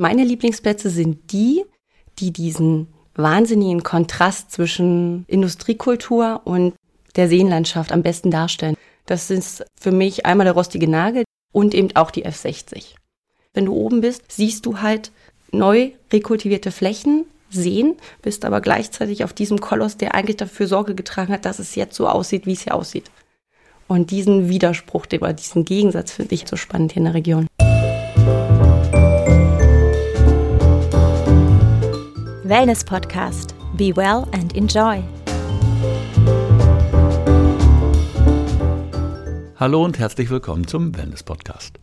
Meine 0.00 0.22
Lieblingsplätze 0.22 0.90
sind 0.90 1.32
die, 1.32 1.64
die 2.20 2.32
diesen 2.32 2.86
wahnsinnigen 3.16 3.82
Kontrast 3.82 4.52
zwischen 4.52 5.24
Industriekultur 5.26 6.42
und 6.44 6.74
der 7.16 7.28
Seenlandschaft 7.28 7.90
am 7.90 8.02
besten 8.02 8.30
darstellen. 8.30 8.76
Das 9.06 9.28
ist 9.28 9.64
für 9.74 9.90
mich 9.90 10.24
einmal 10.24 10.44
der 10.44 10.54
rostige 10.54 10.88
Nagel 10.88 11.24
und 11.52 11.74
eben 11.74 11.96
auch 11.96 12.12
die 12.12 12.24
F60. 12.24 12.94
Wenn 13.54 13.64
du 13.64 13.74
oben 13.74 14.00
bist, 14.00 14.22
siehst 14.28 14.66
du 14.66 14.80
halt 14.80 15.10
neu 15.50 15.90
rekultivierte 16.12 16.70
Flächen, 16.70 17.24
Seen, 17.50 17.96
bist 18.22 18.44
aber 18.44 18.60
gleichzeitig 18.60 19.24
auf 19.24 19.32
diesem 19.32 19.60
Koloss, 19.60 19.96
der 19.96 20.14
eigentlich 20.14 20.36
dafür 20.36 20.68
Sorge 20.68 20.94
getragen 20.94 21.32
hat, 21.32 21.44
dass 21.44 21.58
es 21.58 21.74
jetzt 21.74 21.96
so 21.96 22.06
aussieht, 22.06 22.46
wie 22.46 22.52
es 22.52 22.62
hier 22.62 22.74
aussieht. 22.74 23.10
Und 23.88 24.12
diesen 24.12 24.48
Widerspruch, 24.48 25.06
diesen 25.06 25.64
Gegensatz 25.64 26.12
finde 26.12 26.34
ich 26.34 26.46
so 26.46 26.56
spannend 26.56 26.92
hier 26.92 27.00
in 27.00 27.04
der 27.06 27.14
Region. 27.14 27.46
Wellness 32.48 32.82
Podcast. 32.82 33.54
Be 33.76 33.94
well 33.94 34.26
and 34.32 34.56
enjoy. 34.56 35.02
Hallo 39.56 39.84
und 39.84 39.98
herzlich 39.98 40.30
willkommen 40.30 40.66
zum 40.66 40.96
Wellness 40.96 41.22
Podcast. 41.22 41.78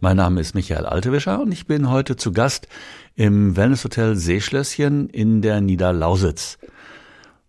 Mein 0.00 0.18
Name 0.18 0.42
ist 0.42 0.54
Michael 0.54 0.84
Altewischer 0.84 1.40
und 1.40 1.50
ich 1.50 1.66
bin 1.66 1.88
heute 1.88 2.16
zu 2.16 2.30
Gast 2.32 2.68
im 3.14 3.56
Wellnesshotel 3.56 4.14
Seeschlösschen 4.16 5.08
in 5.08 5.40
der 5.40 5.62
Niederlausitz. 5.62 6.58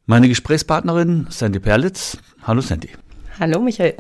Meine 0.06 0.30
Gesprächspartnerin 0.30 1.28
Sandy 1.30 1.60
Perlitz. 1.60 2.18
Hallo 2.44 2.62
Sandy. 2.62 2.92
Hallo 3.42 3.60
Michael. 3.60 3.98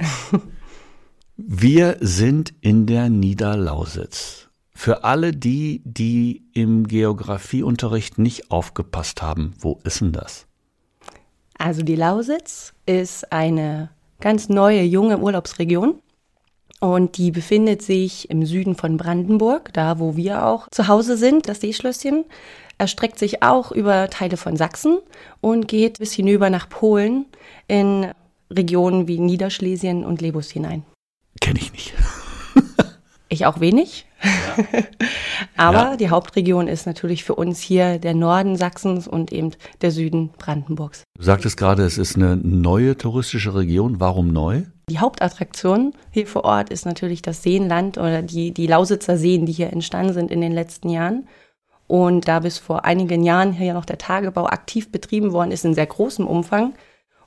Wir 1.35 1.97
sind 1.99 2.53
in 2.61 2.85
der 2.85 3.09
Niederlausitz. 3.09 4.42
Für 4.83 5.05
alle 5.05 5.31
die, 5.31 5.81
die 5.85 6.43
im 6.51 6.87
Geografieunterricht 6.87 8.17
nicht 8.17 8.51
aufgepasst 8.51 9.21
haben, 9.21 9.53
wo 9.57 9.79
ist 9.85 10.01
denn 10.01 10.11
das? 10.11 10.45
Also 11.57 11.83
die 11.83 11.95
Lausitz 11.95 12.73
ist 12.85 13.31
eine 13.31 13.91
ganz 14.19 14.49
neue, 14.49 14.81
junge 14.81 15.19
Urlaubsregion. 15.19 16.01
Und 16.81 17.17
die 17.17 17.31
befindet 17.31 17.81
sich 17.81 18.29
im 18.29 18.45
Süden 18.45 18.75
von 18.75 18.97
Brandenburg, 18.97 19.71
da 19.71 19.99
wo 19.99 20.17
wir 20.17 20.45
auch 20.45 20.67
zu 20.69 20.89
Hause 20.89 21.15
sind, 21.15 21.47
das 21.47 21.61
Seeschlösschen. 21.61 22.25
Erstreckt 22.77 23.17
sich 23.19 23.41
auch 23.41 23.71
über 23.71 24.09
Teile 24.09 24.35
von 24.35 24.57
Sachsen 24.57 24.99
und 25.39 25.69
geht 25.69 25.99
bis 25.99 26.11
hinüber 26.11 26.49
nach 26.49 26.67
Polen 26.67 27.27
in 27.69 28.11
Regionen 28.51 29.07
wie 29.07 29.19
Niederschlesien 29.19 30.03
und 30.03 30.21
Lebus 30.21 30.51
hinein. 30.51 30.83
Kenne 31.39 31.59
ich 31.59 31.71
nicht. 31.71 31.93
Ich 33.33 33.47
auch 33.47 33.59
wenig. 33.59 34.05
Ja. 34.21 34.63
Aber 35.57 35.77
ja. 35.77 35.97
die 35.97 36.11
Hauptregion 36.11 36.67
ist 36.67 36.85
natürlich 36.85 37.23
für 37.23 37.33
uns 37.33 37.59
hier 37.59 37.97
der 37.97 38.13
Norden 38.13 38.57
Sachsens 38.57 39.07
und 39.07 39.33
eben 39.33 39.53
der 39.81 39.89
Süden 39.89 40.29
Brandenburgs. 40.37 41.01
Du 41.17 41.23
sagtest 41.23 41.57
gerade, 41.57 41.83
es 41.83 41.97
ist 41.97 42.15
eine 42.15 42.37
neue 42.37 42.95
touristische 42.95 43.55
Region. 43.55 43.99
Warum 43.99 44.31
neu? 44.31 44.61
Die 44.87 44.99
Hauptattraktion 44.99 45.93
hier 46.11 46.27
vor 46.27 46.45
Ort 46.45 46.69
ist 46.69 46.85
natürlich 46.85 47.23
das 47.23 47.41
Seenland 47.41 47.97
oder 47.97 48.21
die, 48.21 48.53
die 48.53 48.67
Lausitzer 48.67 49.17
Seen, 49.17 49.47
die 49.47 49.53
hier 49.53 49.73
entstanden 49.73 50.13
sind 50.13 50.29
in 50.29 50.39
den 50.39 50.51
letzten 50.51 50.89
Jahren. 50.89 51.27
Und 51.87 52.27
da 52.27 52.39
bis 52.39 52.59
vor 52.59 52.85
einigen 52.85 53.23
Jahren 53.23 53.51
hier 53.51 53.73
noch 53.73 53.85
der 53.85 53.97
Tagebau 53.97 54.45
aktiv 54.45 54.91
betrieben 54.91 55.31
worden 55.31 55.51
ist 55.51 55.65
in 55.65 55.73
sehr 55.73 55.87
großem 55.87 56.27
Umfang 56.27 56.75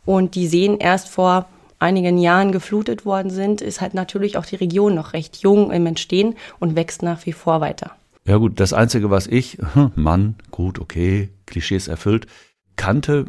und 0.04 0.36
die 0.36 0.46
Seen 0.46 0.78
erst 0.78 1.08
vor 1.08 1.48
einigen 1.78 2.18
Jahren 2.18 2.52
geflutet 2.52 3.04
worden 3.04 3.30
sind, 3.30 3.60
ist 3.60 3.80
halt 3.80 3.94
natürlich 3.94 4.38
auch 4.38 4.46
die 4.46 4.56
Region 4.56 4.94
noch 4.94 5.12
recht 5.12 5.36
jung 5.38 5.70
im 5.70 5.86
Entstehen 5.86 6.34
und 6.58 6.76
wächst 6.76 7.02
nach 7.02 7.26
wie 7.26 7.32
vor 7.32 7.60
weiter. 7.60 7.92
Ja 8.26 8.38
gut, 8.38 8.58
das 8.58 8.72
Einzige, 8.72 9.10
was 9.10 9.26
ich, 9.26 9.58
hm, 9.74 9.92
Mann, 9.94 10.34
gut, 10.50 10.80
okay, 10.80 11.28
Klischees 11.46 11.86
erfüllt, 11.86 12.26
kannte, 12.74 13.26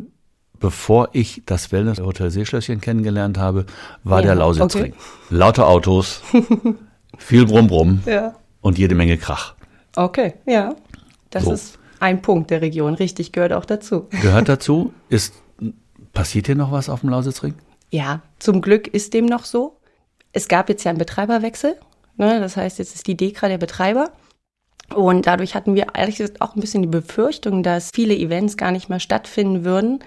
bevor 0.59 1.09
ich 1.13 1.43
das 1.45 1.71
Wellness 1.71 1.99
Hotel 1.99 2.31
Seeschlösschen 2.31 2.81
kennengelernt 2.81 3.37
habe, 3.37 3.65
war 4.03 4.21
ja, 4.21 4.27
der 4.27 4.35
Lausitzring. 4.35 4.93
Okay. 4.93 5.01
Lauter 5.29 5.67
Autos, 5.67 6.21
viel 7.17 7.45
Brumm-Brumm 7.45 8.01
ja. 8.05 8.35
und 8.61 8.77
jede 8.79 8.95
Menge 8.95 9.17
Krach. 9.17 9.53
Okay, 9.95 10.33
ja. 10.45 10.75
Das 11.29 11.43
so. 11.43 11.51
ist 11.51 11.77
ein 11.99 12.21
Punkt 12.21 12.49
der 12.49 12.61
Region, 12.61 12.95
richtig, 12.95 13.31
gehört 13.31 13.53
auch 13.53 13.65
dazu. 13.65 14.07
Gehört 14.21 14.49
dazu. 14.49 14.93
Ist, 15.09 15.33
passiert 16.13 16.47
hier 16.47 16.55
noch 16.55 16.71
was 16.71 16.89
auf 16.89 17.01
dem 17.01 17.09
Lausitzring? 17.09 17.53
Ja, 17.89 18.21
zum 18.39 18.61
Glück 18.61 18.87
ist 18.87 19.13
dem 19.13 19.25
noch 19.25 19.45
so. 19.45 19.77
Es 20.33 20.47
gab 20.47 20.69
jetzt 20.69 20.83
ja 20.83 20.89
einen 20.89 20.99
Betreiberwechsel. 20.99 21.77
Ne? 22.17 22.39
Das 22.39 22.57
heißt, 22.57 22.79
jetzt 22.79 22.95
ist 22.95 23.07
die 23.07 23.17
Dekra 23.17 23.47
der 23.47 23.57
Betreiber. 23.57 24.11
Und 24.93 25.27
dadurch 25.27 25.55
hatten 25.55 25.75
wir 25.75 25.87
ehrlich 25.95 26.17
gesagt 26.17 26.41
auch 26.41 26.55
ein 26.55 26.61
bisschen 26.61 26.81
die 26.81 26.87
Befürchtung, 26.87 27.63
dass 27.63 27.91
viele 27.93 28.15
Events 28.15 28.57
gar 28.57 28.71
nicht 28.71 28.89
mehr 28.89 28.99
stattfinden 28.99 29.65
würden, 29.65 29.99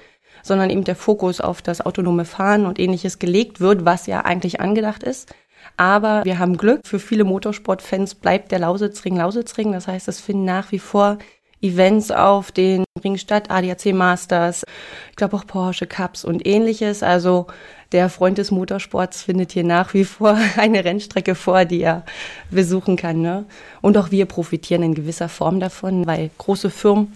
sondern 0.43 0.71
eben 0.71 0.85
der 0.85 0.97
Fokus 0.97 1.41
auf 1.41 1.63
das 1.63 1.81
autonome 1.81 2.25
Fahren 2.25 2.65
und 2.65 2.79
ähnliches 2.79 3.19
gelegt 3.19 3.61
wird, 3.61 3.85
was 3.85 4.07
ja 4.07 4.25
eigentlich 4.25 4.61
angedacht 4.61 5.03
ist. 5.03 5.35
Aber 5.77 6.25
wir 6.25 6.39
haben 6.39 6.57
Glück. 6.57 6.81
Für 6.87 6.99
viele 6.99 7.25
Motorsportfans 7.25 8.15
bleibt 8.15 8.53
der 8.53 8.59
Lausitzring 8.59 9.17
Lausitzring. 9.17 9.73
Das 9.73 9.87
heißt, 9.87 10.09
es 10.09 10.21
finden 10.21 10.45
nach 10.45 10.73
wie 10.73 10.79
vor 10.79 11.19
Events 11.63 12.11
auf 12.11 12.53
den 12.53 12.85
Ring 13.03 13.17
statt, 13.17 13.51
ADAC 13.51 13.93
Masters, 13.93 14.65
ich 15.11 15.17
glaube 15.17 15.37
auch 15.37 15.47
Porsche 15.47 15.87
Cups 15.87 16.25
und 16.25 16.47
ähnliches. 16.47 17.03
Also 17.03 17.47
der 17.93 18.09
Freund 18.09 18.39
des 18.39 18.51
Motorsports 18.51 19.23
findet 19.23 19.53
hier 19.53 19.65
nach 19.65 19.95
wie 19.95 20.05
vor 20.05 20.39
eine 20.57 20.85
Rennstrecke 20.85 21.35
vor, 21.35 21.65
die 21.65 21.83
er 21.83 22.05
besuchen 22.51 22.97
kann. 22.97 23.21
Ne? 23.21 23.45
Und 23.81 23.97
auch 23.99 24.11
wir 24.11 24.27
profitieren 24.27 24.83
in 24.83 24.95
gewisser 24.95 25.29
Form 25.29 25.61
davon, 25.61 26.07
weil 26.07 26.31
große 26.39 26.71
Firmen 26.71 27.15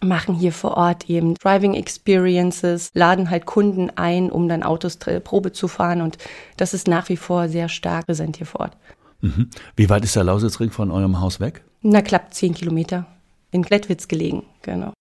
machen 0.00 0.34
hier 0.34 0.52
vor 0.52 0.76
Ort 0.76 1.08
eben 1.08 1.34
Driving 1.34 1.74
Experiences, 1.74 2.90
laden 2.94 3.30
halt 3.30 3.46
Kunden 3.46 3.90
ein, 3.96 4.30
um 4.30 4.48
dann 4.48 4.62
Autos 4.62 4.98
Probe 4.98 5.52
zu 5.52 5.66
fahren 5.66 6.02
und 6.02 6.18
das 6.56 6.74
ist 6.74 6.88
nach 6.88 7.08
wie 7.08 7.16
vor 7.16 7.48
sehr 7.48 7.68
stark 7.68 8.06
präsent 8.06 8.36
hier 8.36 8.46
vor 8.46 8.62
Ort. 8.62 8.76
Mhm. 9.22 9.48
Wie 9.76 9.88
weit 9.88 10.04
ist 10.04 10.16
der 10.16 10.24
Lausitzring 10.24 10.70
von 10.70 10.90
eurem 10.90 11.20
Haus 11.20 11.40
weg? 11.40 11.64
Na, 11.80 12.02
knapp 12.02 12.34
zehn 12.34 12.52
Kilometer 12.52 13.06
in 13.54 13.64
Klettwitz 13.64 14.08
gelegen, 14.08 14.42
genau. 14.62 14.92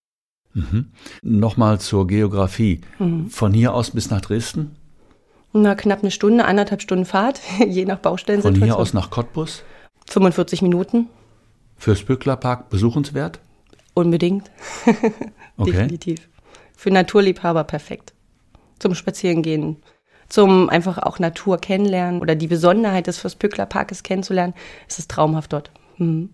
Mhm. 0.54 0.92
Nochmal 1.24 1.80
zur 1.80 2.06
Geografie. 2.06 2.82
Mhm. 3.00 3.30
Von 3.30 3.52
hier 3.52 3.74
aus 3.74 3.92
bis 3.92 4.12
nach 4.12 4.22
Dresden? 4.22 4.76
Na, 5.54 5.74
knapp 5.74 6.02
eine 6.02 6.12
Stunde, 6.12 6.46
anderthalb 6.46 6.82
Stunden 6.82 7.06
Fahrt, 7.06 7.42
je 7.68 7.86
nach 7.86 7.98
Baustellen. 7.98 8.44
Von 8.44 8.56
hier 8.56 8.78
aus 8.78 8.94
nach 8.94 9.10
Cottbus? 9.10 9.64
45 10.08 10.62
Minuten. 10.62 11.10
Fürs 11.78 12.04
Bücklerpark 12.04 12.70
besuchenswert? 12.70 13.40
Unbedingt. 13.96 14.52
okay. 15.58 15.72
Definitiv. 15.72 16.30
Für 16.78 16.92
Naturliebhaber 16.92 17.64
perfekt. 17.64 18.14
Zum 18.78 18.94
Spazierengehen, 18.94 19.78
zum 20.30 20.70
einfach 20.70 21.00
auch 21.00 21.18
Natur 21.18 21.58
kennenlernen 21.58 22.22
oder 22.22 22.36
die 22.36 22.48
Besonderheit 22.48 23.08
des 23.08 23.18
Fürstbückler-Parkes 23.18 24.04
kennenzulernen, 24.04 24.54
ist 24.88 25.00
es 25.00 25.08
traumhaft 25.08 25.54
dort. 25.54 25.72
Mhm. 25.98 26.30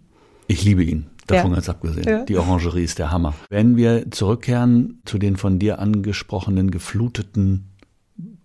Ich 0.48 0.66
liebe 0.66 0.84
ihn. 0.84 1.10
Davon 1.30 1.52
ja. 1.52 1.56
ganz 1.56 1.70
abgesehen. 1.70 2.08
Ja. 2.08 2.26
Die 2.26 2.38
Orangerie 2.38 2.84
ist 2.84 3.00
der 3.00 3.12
Hammer. 3.12 3.34
Wenn 3.50 3.78
wir 3.78 4.12
zurückkehren 4.12 5.02
zu 5.06 5.18
den 5.18 5.38
von 5.38 5.60
dir 5.60 5.80
angesprochenen 5.80 6.72
gefluteten 6.72 7.70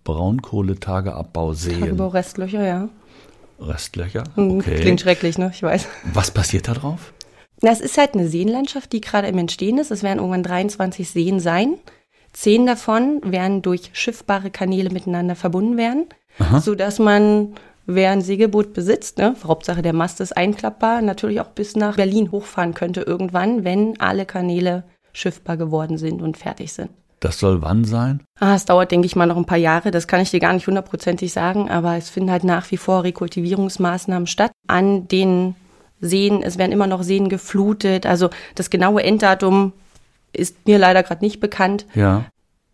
Braunkohletageabbauseen. 0.03 1.79
Tagebau-Restlöcher, 1.79 2.63
ja. 2.63 2.89
Restlöcher? 3.59 4.23
Hm, 4.35 4.59
okay. 4.59 4.75
Klingt 4.75 5.01
schrecklich, 5.01 5.37
ne? 5.37 5.51
Ich 5.53 5.63
weiß. 5.63 5.87
Was 6.13 6.31
passiert 6.31 6.67
da 6.67 6.73
drauf? 6.73 7.13
Das 7.61 7.79
ist 7.79 7.97
halt 7.97 8.13
eine 8.13 8.27
Seenlandschaft, 8.27 8.91
die 8.93 9.01
gerade 9.01 9.27
im 9.27 9.37
Entstehen 9.37 9.77
ist. 9.77 9.91
Es 9.91 10.03
werden 10.03 10.19
irgendwann 10.19 10.43
23 10.43 11.09
Seen 11.09 11.39
sein. 11.39 11.75
Zehn 12.33 12.65
davon 12.65 13.21
werden 13.23 13.61
durch 13.61 13.91
schiffbare 13.93 14.51
Kanäle 14.51 14.89
miteinander 14.89 15.35
verbunden 15.35 15.77
werden, 15.77 16.07
Aha. 16.37 16.59
sodass 16.59 16.99
man 16.99 17.55
wer 17.85 18.11
ein 18.11 18.21
Segelboot 18.21 18.73
besitzt, 18.73 19.17
ne, 19.17 19.35
Hauptsache 19.43 19.81
der 19.81 19.93
Mast 19.93 20.19
ist 20.21 20.35
einklappbar, 20.35 21.01
natürlich 21.01 21.41
auch 21.41 21.49
bis 21.49 21.75
nach 21.75 21.95
Berlin 21.95 22.31
hochfahren 22.31 22.73
könnte 22.73 23.01
irgendwann, 23.01 23.63
wenn 23.63 23.99
alle 23.99 24.25
Kanäle 24.25 24.83
schiffbar 25.13 25.57
geworden 25.57 25.97
sind 25.97 26.21
und 26.21 26.37
fertig 26.37 26.73
sind. 26.73 26.89
Das 27.19 27.39
soll 27.39 27.61
wann 27.61 27.85
sein? 27.85 28.21
Ah, 28.39 28.55
es 28.55 28.65
dauert, 28.65 28.91
denke 28.91 29.07
ich 29.07 29.15
mal, 29.15 29.25
noch 29.25 29.37
ein 29.37 29.45
paar 29.45 29.57
Jahre. 29.57 29.89
Das 29.89 30.07
kann 30.07 30.21
ich 30.21 30.31
dir 30.31 30.39
gar 30.39 30.53
nicht 30.53 30.67
hundertprozentig 30.67 31.31
sagen, 31.31 31.69
aber 31.69 31.95
es 31.95 32.09
finden 32.09 32.29
halt 32.29 32.43
nach 32.43 32.69
wie 32.71 32.77
vor 32.77 33.03
Rekultivierungsmaßnahmen 33.03 34.27
statt 34.27 34.51
an 34.67 35.07
den 35.07 35.55
Seen. 36.01 36.43
Es 36.43 36.57
werden 36.57 36.71
immer 36.71 36.87
noch 36.87 37.03
Seen 37.03 37.29
geflutet. 37.29 38.05
Also 38.05 38.29
das 38.53 38.69
genaue 38.69 39.01
Enddatum 39.01 39.71
ist 40.33 40.67
mir 40.67 40.77
leider 40.77 41.01
gerade 41.03 41.23
nicht 41.23 41.39
bekannt. 41.39 41.85
Ja. 41.95 42.25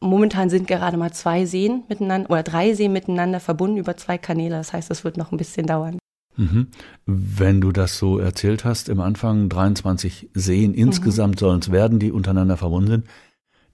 Momentan 0.02 0.50
sind 0.50 0.68
gerade 0.68 0.98
mal 0.98 1.14
zwei 1.14 1.46
Seen 1.46 1.84
miteinander 1.88 2.30
oder 2.30 2.44
drei 2.44 2.74
Seen 2.74 2.92
miteinander 2.92 3.40
verbunden 3.40 3.78
über 3.78 3.96
zwei 3.98 4.18
Kanäle. 4.18 4.56
Das 4.56 4.74
heißt, 4.74 4.90
es 4.90 5.04
wird 5.04 5.16
noch 5.16 5.32
ein 5.32 5.38
bisschen 5.38 5.68
dauern. 5.68 6.00
Mhm. 6.38 6.68
Wenn 7.06 7.62
du 7.62 7.72
das 7.72 7.98
so 7.98 8.18
erzählt 8.18 8.66
hast, 8.66 8.90
im 8.90 9.00
Anfang 9.00 9.48
23 9.48 10.30
Seen 10.34 10.74
insgesamt 10.74 11.36
mhm. 11.36 11.40
sollen 11.40 11.60
es 11.60 11.72
werden, 11.72 12.00
die 12.00 12.12
untereinander 12.12 12.58
verbunden 12.58 12.90
sind. 12.90 13.08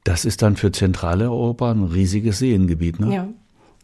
Das 0.04 0.26
ist 0.26 0.42
dann 0.42 0.58
für 0.58 0.72
Zentraleuropa 0.72 1.72
ein 1.72 1.84
riesiges 1.84 2.40
Seengebiet, 2.40 3.00
ne? 3.00 3.14
Ja. 3.14 3.28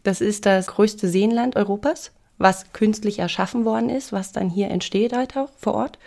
Das 0.02 0.20
ist 0.20 0.44
das 0.44 0.66
größte 0.66 1.08
Seenland 1.08 1.56
Europas, 1.56 2.12
was 2.36 2.72
künstlich 2.74 3.20
erschaffen 3.20 3.64
worden 3.64 3.88
ist, 3.88 4.12
was 4.12 4.32
dann 4.32 4.50
hier 4.50 4.70
entsteht 4.70 5.14
halt 5.14 5.36
auch 5.36 5.50
vor 5.56 5.74
Ort. 5.74 5.98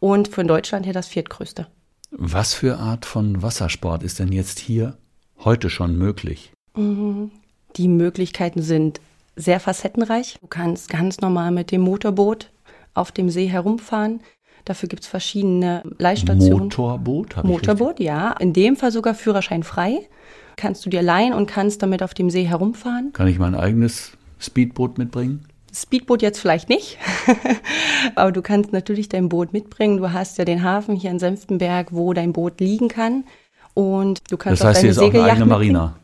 und 0.00 0.28
von 0.28 0.46
Deutschland 0.46 0.86
her 0.86 0.92
das 0.92 1.08
viertgrößte. 1.08 1.66
Was 2.10 2.54
für 2.54 2.78
Art 2.78 3.04
von 3.04 3.42
Wassersport 3.42 4.02
ist 4.02 4.18
denn 4.18 4.32
jetzt 4.32 4.58
hier 4.58 4.96
heute 5.44 5.70
schon 5.70 5.96
möglich? 5.96 6.52
Mhm. 6.76 7.30
Die 7.76 7.88
Möglichkeiten 7.88 8.62
sind 8.62 9.00
sehr 9.36 9.60
facettenreich. 9.60 10.38
Du 10.40 10.46
kannst 10.48 10.88
ganz 10.88 11.20
normal 11.20 11.50
mit 11.50 11.70
dem 11.70 11.82
Motorboot 11.82 12.50
auf 12.94 13.12
dem 13.12 13.30
See 13.30 13.46
herumfahren. 13.46 14.20
Dafür 14.64 14.88
gibt 14.88 15.02
es 15.02 15.08
verschiedene 15.08 15.82
Leihstationen. 15.98 16.64
Motorboot? 16.64 17.44
Motorboot, 17.44 18.00
ja. 18.00 18.32
In 18.32 18.52
dem 18.52 18.76
Fall 18.76 18.92
sogar 18.92 19.14
Führerschein 19.14 19.62
frei. 19.62 20.08
Kannst 20.56 20.84
du 20.84 20.90
dir 20.90 21.02
leihen 21.02 21.32
und 21.32 21.46
kannst 21.46 21.82
damit 21.82 22.02
auf 22.02 22.14
dem 22.14 22.30
See 22.30 22.44
herumfahren. 22.44 23.12
Kann 23.12 23.28
ich 23.28 23.38
mein 23.38 23.54
eigenes 23.54 24.12
Speedboot 24.40 24.98
mitbringen? 24.98 25.46
Speedboot 25.72 26.22
jetzt 26.22 26.40
vielleicht 26.40 26.68
nicht, 26.68 26.98
aber 28.14 28.32
du 28.32 28.42
kannst 28.42 28.72
natürlich 28.72 29.08
dein 29.08 29.28
Boot 29.28 29.52
mitbringen. 29.52 29.98
Du 29.98 30.12
hast 30.12 30.38
ja 30.38 30.44
den 30.44 30.62
Hafen 30.62 30.96
hier 30.96 31.10
in 31.10 31.18
Senftenberg, 31.18 31.92
wo 31.92 32.12
dein 32.12 32.32
Boot 32.32 32.60
liegen 32.60 32.88
kann. 32.88 33.24
Und 33.78 34.32
du 34.32 34.36
kannst 34.36 34.60
das 34.60 34.66
heißt, 34.66 34.78
auch 34.78 34.82
deine 34.82 34.82
hier 34.82 34.90
ist 34.90 34.98
auch 34.98 35.14
eine 35.22 35.30
eigene 35.30 35.46
Marina. 35.46 35.94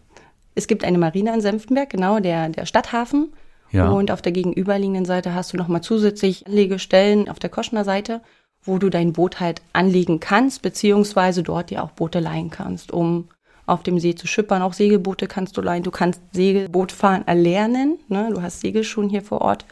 Es 0.55 0.69
gibt 0.69 0.85
eine 0.85 0.97
Marina 0.97 1.35
in 1.35 1.41
Senftenberg, 1.41 1.91
genau, 1.91 2.21
der, 2.21 2.49
der 2.49 2.67
Stadthafen. 2.67 3.33
Ja. 3.73 3.89
Und 3.89 4.13
auf 4.13 4.23
der 4.23 4.31
gegenüberliegenden 4.31 5.05
Seite 5.05 5.35
hast 5.35 5.53
du 5.53 5.57
nochmal 5.57 5.81
zusätzlich 5.81 6.47
Anlegestellen 6.47 7.29
auf 7.29 7.41
der 7.41 7.51
Koschner 7.51 7.83
Seite, 7.83 8.21
wo 8.63 8.79
du 8.79 8.91
dein 8.91 9.13
Boot 9.13 9.41
halt 9.41 9.61
anlegen 9.73 10.21
kannst, 10.21 10.63
beziehungsweise 10.63 11.43
dort 11.43 11.71
dir 11.71 11.83
auch 11.83 11.91
Boote 11.91 12.21
leihen 12.21 12.49
kannst, 12.49 12.93
um 12.93 13.29
auf 13.67 13.83
dem 13.83 13.99
See 13.99 14.15
zu 14.15 14.29
schippern. 14.29 14.63
Auch 14.63 14.73
Segelboote 14.73 15.27
kannst 15.27 15.57
du 15.57 15.61
leihen. 15.61 15.83
Du 15.83 15.91
kannst 15.91 16.21
Segelbootfahren 16.31 17.27
erlernen. 17.27 17.99
Ne? 18.07 18.31
Du 18.33 18.41
hast 18.41 18.61
Segelschuhen 18.61 19.09
hier 19.09 19.23
vor 19.23 19.41
Ort. 19.41 19.65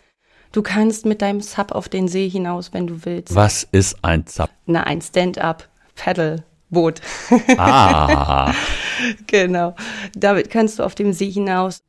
Du 0.50 0.62
kannst 0.62 1.06
mit 1.06 1.22
deinem 1.22 1.40
Sub 1.40 1.70
auf 1.70 1.88
den 1.88 2.08
See 2.08 2.28
hinaus, 2.28 2.72
wenn 2.72 2.88
du 2.88 3.04
willst. 3.04 3.32
Was 3.36 3.62
ist 3.70 3.96
ein 4.02 4.24
Sub? 4.26 4.50
Na, 4.66 4.82
ein 4.82 5.00
Stand-up-Paddle-Boot. 6.72 7.00
Ah. 7.58 8.52
genau. 9.26 9.74
Damit 10.14 10.50
kannst 10.50 10.78
du 10.78 10.82
auf 10.82 10.94
dem 10.94 11.12
See 11.12 11.30
hinaus. 11.30 11.82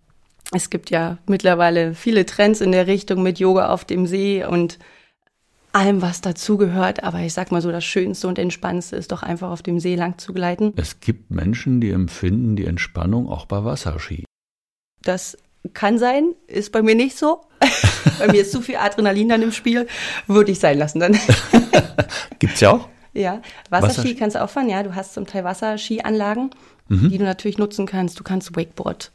Es 0.51 0.69
gibt 0.69 0.89
ja 0.91 1.17
mittlerweile 1.25 1.95
viele 1.95 2.25
Trends 2.25 2.61
in 2.61 2.71
der 2.71 2.87
Richtung 2.87 3.23
mit 3.23 3.39
Yoga 3.39 3.69
auf 3.69 3.85
dem 3.85 4.05
See 4.05 4.45
und 4.45 4.77
allem, 5.71 6.01
was 6.01 6.21
dazugehört. 6.21 7.03
Aber 7.03 7.19
ich 7.19 7.33
sag 7.33 7.51
mal 7.51 7.61
so, 7.61 7.71
das 7.71 7.83
Schönste 7.83 8.27
und 8.27 8.37
Entspannendste 8.37 8.95
ist 8.95 9.11
doch 9.11 9.23
einfach 9.23 9.49
auf 9.49 9.63
dem 9.63 9.79
See 9.79 9.95
lang 9.95 10.17
zu 10.19 10.33
gleiten. 10.33 10.73
Es 10.75 10.99
gibt 10.99 11.31
Menschen, 11.31 11.81
die 11.81 11.91
empfinden 11.91 12.55
die 12.55 12.65
Entspannung 12.65 13.29
auch 13.29 13.45
bei 13.45 13.63
Wasserski. 13.63 14.25
Das 15.01 15.37
kann 15.73 15.97
sein, 15.97 16.35
ist 16.47 16.71
bei 16.71 16.81
mir 16.81 16.95
nicht 16.95 17.17
so. 17.17 17.41
bei 18.19 18.27
mir 18.27 18.41
ist 18.41 18.51
zu 18.51 18.61
viel 18.61 18.75
Adrenalin 18.75 19.29
dann 19.29 19.41
im 19.41 19.53
Spiel, 19.53 19.87
würde 20.27 20.51
ich 20.51 20.59
sein 20.59 20.77
lassen 20.77 20.99
dann. 20.99 21.17
Gibt's 22.39 22.59
ja 22.59 22.71
auch? 22.71 22.89
Ja, 23.13 23.41
Wasserski, 23.69 23.99
Wasserski 23.99 24.15
kannst 24.15 24.35
du 24.35 24.43
auch 24.43 24.49
fahren, 24.49 24.69
ja. 24.69 24.83
Du 24.83 24.95
hast 24.95 25.13
zum 25.13 25.27
Teil 25.27 25.43
Wasserskianlagen, 25.43 26.49
mhm. 26.87 27.09
die 27.09 27.17
du 27.17 27.23
natürlich 27.23 27.57
nutzen 27.57 27.85
kannst. 27.85 28.19
Du 28.19 28.23
kannst 28.23 28.55
Wakeboard 28.55 29.11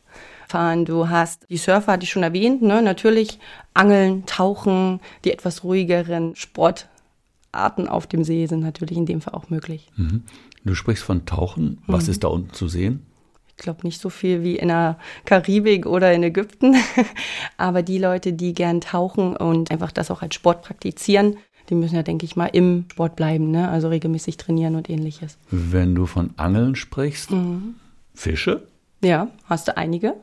fahren. 0.48 0.84
Du 0.84 1.08
hast 1.08 1.46
die 1.50 1.56
Surfer, 1.56 1.92
hatte 1.92 2.04
ich 2.04 2.10
schon 2.10 2.22
erwähnt, 2.22 2.62
ne? 2.62 2.82
natürlich 2.82 3.38
Angeln, 3.74 4.24
Tauchen, 4.26 5.00
die 5.24 5.32
etwas 5.32 5.62
ruhigeren 5.64 6.34
Sportarten 6.34 7.88
auf 7.88 8.06
dem 8.06 8.24
See 8.24 8.46
sind 8.46 8.60
natürlich 8.60 8.96
in 8.96 9.06
dem 9.06 9.20
Fall 9.20 9.34
auch 9.34 9.50
möglich. 9.50 9.88
Mhm. 9.96 10.24
Du 10.64 10.74
sprichst 10.74 11.04
von 11.04 11.24
Tauchen. 11.24 11.78
Was 11.86 12.04
mhm. 12.04 12.10
ist 12.10 12.24
da 12.24 12.28
unten 12.28 12.52
zu 12.52 12.68
sehen? 12.68 13.04
Ich 13.48 13.62
glaube 13.62 13.80
nicht 13.82 14.00
so 14.00 14.08
viel 14.08 14.44
wie 14.44 14.56
in 14.56 14.68
der 14.68 14.98
Karibik 15.24 15.84
oder 15.86 16.12
in 16.12 16.22
Ägypten, 16.22 16.76
aber 17.56 17.82
die 17.82 17.98
Leute, 17.98 18.32
die 18.32 18.54
gern 18.54 18.80
tauchen 18.80 19.36
und 19.36 19.72
einfach 19.72 19.90
das 19.90 20.12
auch 20.12 20.22
als 20.22 20.36
Sport 20.36 20.62
praktizieren, 20.62 21.38
die 21.68 21.74
müssen 21.74 21.96
ja, 21.96 22.02
denke 22.02 22.24
ich 22.24 22.36
mal, 22.36 22.46
im 22.46 22.86
Sport 22.90 23.16
bleiben, 23.16 23.50
ne? 23.50 23.68
also 23.68 23.88
regelmäßig 23.88 24.36
trainieren 24.36 24.74
und 24.74 24.88
ähnliches. 24.88 25.38
Wenn 25.50 25.94
du 25.94 26.06
von 26.06 26.30
Angeln 26.36 26.74
sprichst, 26.74 27.30
mhm. 27.30 27.74
Fische? 28.14 28.66
Ja, 29.02 29.28
hast 29.44 29.68
du 29.68 29.76
einige. 29.76 30.14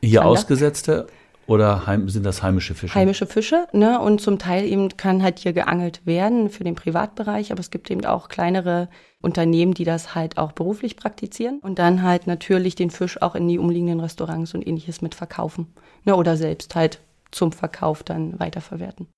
Hier 0.00 0.20
Sander. 0.20 0.30
ausgesetzte 0.30 1.06
oder 1.48 1.86
heim, 1.86 2.08
sind 2.10 2.24
das 2.24 2.42
heimische 2.42 2.74
Fische? 2.74 2.94
Heimische 2.94 3.26
Fische, 3.26 3.66
ne? 3.72 3.98
Und 4.00 4.20
zum 4.20 4.38
Teil 4.38 4.66
eben 4.66 4.96
kann 4.96 5.22
halt 5.22 5.38
hier 5.38 5.54
geangelt 5.54 6.02
werden 6.04 6.50
für 6.50 6.62
den 6.62 6.74
Privatbereich, 6.74 7.50
aber 7.50 7.60
es 7.60 7.70
gibt 7.70 7.90
eben 7.90 8.04
auch 8.04 8.28
kleinere 8.28 8.88
Unternehmen, 9.22 9.72
die 9.72 9.84
das 9.84 10.14
halt 10.14 10.36
auch 10.36 10.52
beruflich 10.52 10.96
praktizieren 10.96 11.58
und 11.60 11.78
dann 11.78 12.02
halt 12.02 12.26
natürlich 12.26 12.74
den 12.74 12.90
Fisch 12.90 13.20
auch 13.22 13.34
in 13.34 13.48
die 13.48 13.58
umliegenden 13.58 13.98
Restaurants 13.98 14.54
und 14.54 14.66
ähnliches 14.66 15.00
mit 15.00 15.14
verkaufen. 15.14 15.74
Ne? 16.04 16.14
Oder 16.14 16.36
selbst 16.36 16.74
halt 16.76 17.00
zum 17.30 17.50
Verkauf 17.50 18.02
dann 18.02 18.38
weiterverwerten. 18.38 19.08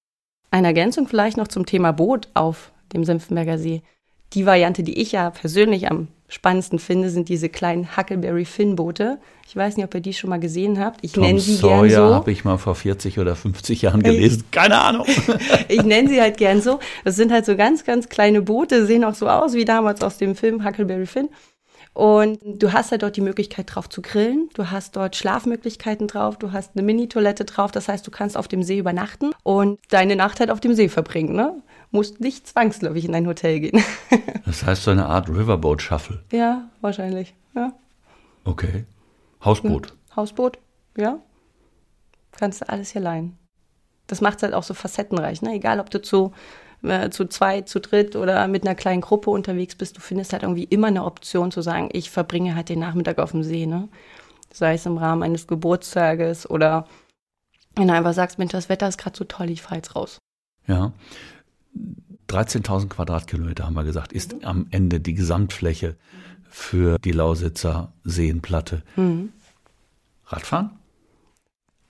Eine 0.51 0.69
Ergänzung 0.69 1.07
vielleicht 1.07 1.37
noch 1.37 1.49
zum 1.49 1.67
Thema 1.67 1.93
Boot 1.93 2.29
auf 2.35 2.73
dem 2.93 3.05
Senftenberger 3.05 3.59
See. 3.59 3.83
Die 4.33 4.47
Variante, 4.47 4.83
die 4.83 5.01
ich 5.01 5.13
ja 5.13 5.31
persönlich 5.31 5.91
am 5.91 6.09
spannendsten 6.29 6.79
finde, 6.79 7.11
sind 7.11 7.29
diese 7.29 7.49
kleinen 7.49 7.97
Huckleberry 7.97 8.45
Finn 8.45 8.77
Boote. 8.77 9.19
Ich 9.49 9.57
weiß 9.57 9.77
nicht, 9.77 9.85
ob 9.85 9.95
ihr 9.95 10.01
die 10.01 10.15
schon 10.15 10.31
mal 10.31 10.39
gesehen 10.39 10.79
habt. 10.79 11.01
Ich 11.03 11.17
nenne 11.17 11.41
sie 11.41 11.57
Sawyer 11.57 11.89
gern 11.89 12.09
so. 12.09 12.15
habe 12.15 12.31
ich 12.31 12.45
mal 12.45 12.57
vor 12.57 12.77
40 12.77 13.19
oder 13.19 13.35
50 13.35 13.83
Jahren 13.83 14.03
gelesen. 14.03 14.45
Keine 14.53 14.79
Ahnung. 14.81 15.07
ich 15.69 15.83
nenne 15.83 16.09
sie 16.09 16.21
halt 16.21 16.37
gern 16.37 16.63
so. 16.63 16.79
Das 17.05 17.17
sind 17.17 17.33
halt 17.33 17.47
so 17.47 17.57
ganz, 17.57 17.85
ganz 17.85 18.09
kleine 18.09 18.43
Boote, 18.43 18.87
sehen 18.87 19.05
auch 19.05 19.15
so 19.15 19.29
aus 19.29 19.55
wie 19.55 19.65
damals 19.65 20.03
aus 20.03 20.19
dem 20.19 20.37
Film 20.37 20.65
Huckleberry 20.65 21.07
Finn. 21.07 21.29
Und 21.93 22.39
du 22.43 22.73
hast 22.73 22.93
halt 22.93 23.03
dort 23.03 23.17
die 23.17 23.21
Möglichkeit 23.21 23.75
drauf 23.75 23.89
zu 23.89 24.01
grillen. 24.01 24.49
Du 24.55 24.71
hast 24.71 24.97
dort 24.97 25.17
Schlafmöglichkeiten 25.17 26.07
drauf. 26.07 26.39
Du 26.39 26.53
hast 26.53 26.73
eine 26.75 26.83
Mini-Toilette 26.83 27.45
drauf. 27.45 27.73
Das 27.73 27.89
heißt, 27.89 28.07
du 28.07 28.11
kannst 28.11 28.37
auf 28.37 28.49
dem 28.49 28.63
See 28.63 28.79
übernachten 28.79 29.33
und 29.43 29.81
deine 29.91 30.17
Nacht 30.17 30.41
halt 30.41 30.51
auf 30.51 30.61
dem 30.61 30.75
See 30.75 30.89
verbringen. 30.89 31.35
Ne? 31.35 31.63
musst 31.91 32.21
nicht 32.21 32.47
zwangsläufig 32.47 33.05
in 33.05 33.15
ein 33.15 33.27
Hotel 33.27 33.61
gehen. 33.61 33.83
das 34.45 34.65
heißt 34.65 34.85
so 34.85 34.91
eine 34.91 35.07
Art 35.07 35.29
Riverboat 35.29 35.83
Shuffle. 35.83 36.23
Ja, 36.33 36.69
wahrscheinlich. 36.81 37.35
Ja. 37.55 37.73
Okay. 38.45 38.85
Hausboot. 39.45 39.89
Ja, 39.89 40.17
Hausboot, 40.17 40.59
ja. 40.97 41.19
Kannst 42.33 42.61
du 42.61 42.69
alles 42.69 42.91
hier 42.91 43.03
leihen. 43.03 43.37
Das 44.07 44.21
macht 44.21 44.37
es 44.39 44.43
halt 44.43 44.55
auch 44.55 44.63
so 44.63 44.75
facettenreich, 44.75 45.43
ne? 45.43 45.55
Egal, 45.55 45.81
ob 45.81 45.91
du 45.91 46.01
zu, 46.01 46.33
äh, 46.83 47.11
zu 47.11 47.27
zweit, 47.27 47.69
zu 47.69 47.81
dritt 47.81 48.17
oder 48.17 48.47
mit 48.49 48.67
einer 48.67 48.75
kleinen 48.75 49.01
Gruppe 49.01 49.31
unterwegs 49.31 49.75
bist, 49.75 49.97
du 49.97 50.01
findest 50.01 50.33
halt 50.33 50.43
irgendwie 50.43 50.65
immer 50.65 50.89
eine 50.89 51.05
Option 51.05 51.51
zu 51.51 51.63
sagen, 51.63 51.89
ich 51.93 52.11
verbringe 52.11 52.55
halt 52.55 52.69
den 52.69 52.79
Nachmittag 52.79 53.19
auf 53.19 53.33
dem 53.33 53.43
See, 53.43 53.67
ne? 53.67 53.89
Sei 54.53 54.75
es 54.75 54.87
im 54.87 54.99
Rahmen 54.99 55.23
eines 55.23 55.47
Geburtstages 55.47 56.49
oder 56.49 56.87
wenn 57.77 57.89
du 57.89 57.95
einfach 57.95 58.15
sagst, 58.15 58.39
Mensch, 58.39 58.53
das 58.53 58.69
Wetter 58.69 58.89
ist 58.89 58.99
gerade 58.99 59.17
so 59.17 59.25
toll, 59.25 59.51
ich 59.51 59.63
fahre 59.63 59.77
jetzt 59.77 59.95
raus. 59.95 60.19
Ja. 60.67 60.93
13.000 62.29 62.89
Quadratkilometer 62.89 63.65
haben 63.65 63.75
wir 63.75 63.85
gesagt, 63.85 64.13
ist 64.13 64.35
mhm. 64.35 64.45
am 64.45 64.67
Ende 64.71 65.01
die 65.01 65.15
Gesamtfläche 65.15 65.97
für 66.49 66.99
die 66.99 67.13
Lausitzer 67.13 67.93
Seenplatte. 68.05 68.83
Mhm. 68.97 69.33
Radfahren? 70.27 70.71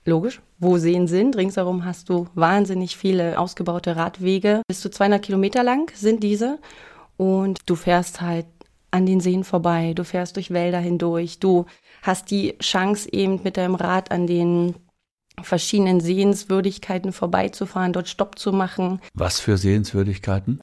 Logisch. 0.05 0.41
Wo 0.57 0.77
Seen 0.77 1.07
sind, 1.07 1.35
ringsherum 1.37 1.85
hast 1.85 2.09
du 2.09 2.27
wahnsinnig 2.33 2.97
viele 2.97 3.37
ausgebaute 3.39 3.95
Radwege. 3.95 4.61
Bis 4.67 4.81
zu 4.81 4.89
200 4.89 5.21
Kilometer 5.21 5.63
lang 5.63 5.91
sind 5.95 6.23
diese. 6.23 6.59
Und 7.17 7.59
du 7.67 7.75
fährst 7.75 8.21
halt 8.21 8.47
an 8.89 9.05
den 9.05 9.19
Seen 9.21 9.43
vorbei, 9.43 9.93
du 9.93 10.03
fährst 10.03 10.35
durch 10.35 10.51
Wälder 10.51 10.79
hindurch, 10.79 11.39
du 11.39 11.65
hast 12.01 12.29
die 12.29 12.57
Chance 12.59 13.07
eben 13.11 13.39
mit 13.43 13.57
deinem 13.57 13.75
Rad 13.75 14.11
an 14.11 14.27
den 14.27 14.75
verschiedenen 15.41 16.01
Sehenswürdigkeiten 16.01 17.13
vorbeizufahren, 17.13 17.93
dort 17.93 18.09
Stopp 18.09 18.37
zu 18.37 18.51
machen. 18.51 18.99
Was 19.13 19.39
für 19.39 19.57
Sehenswürdigkeiten? 19.57 20.59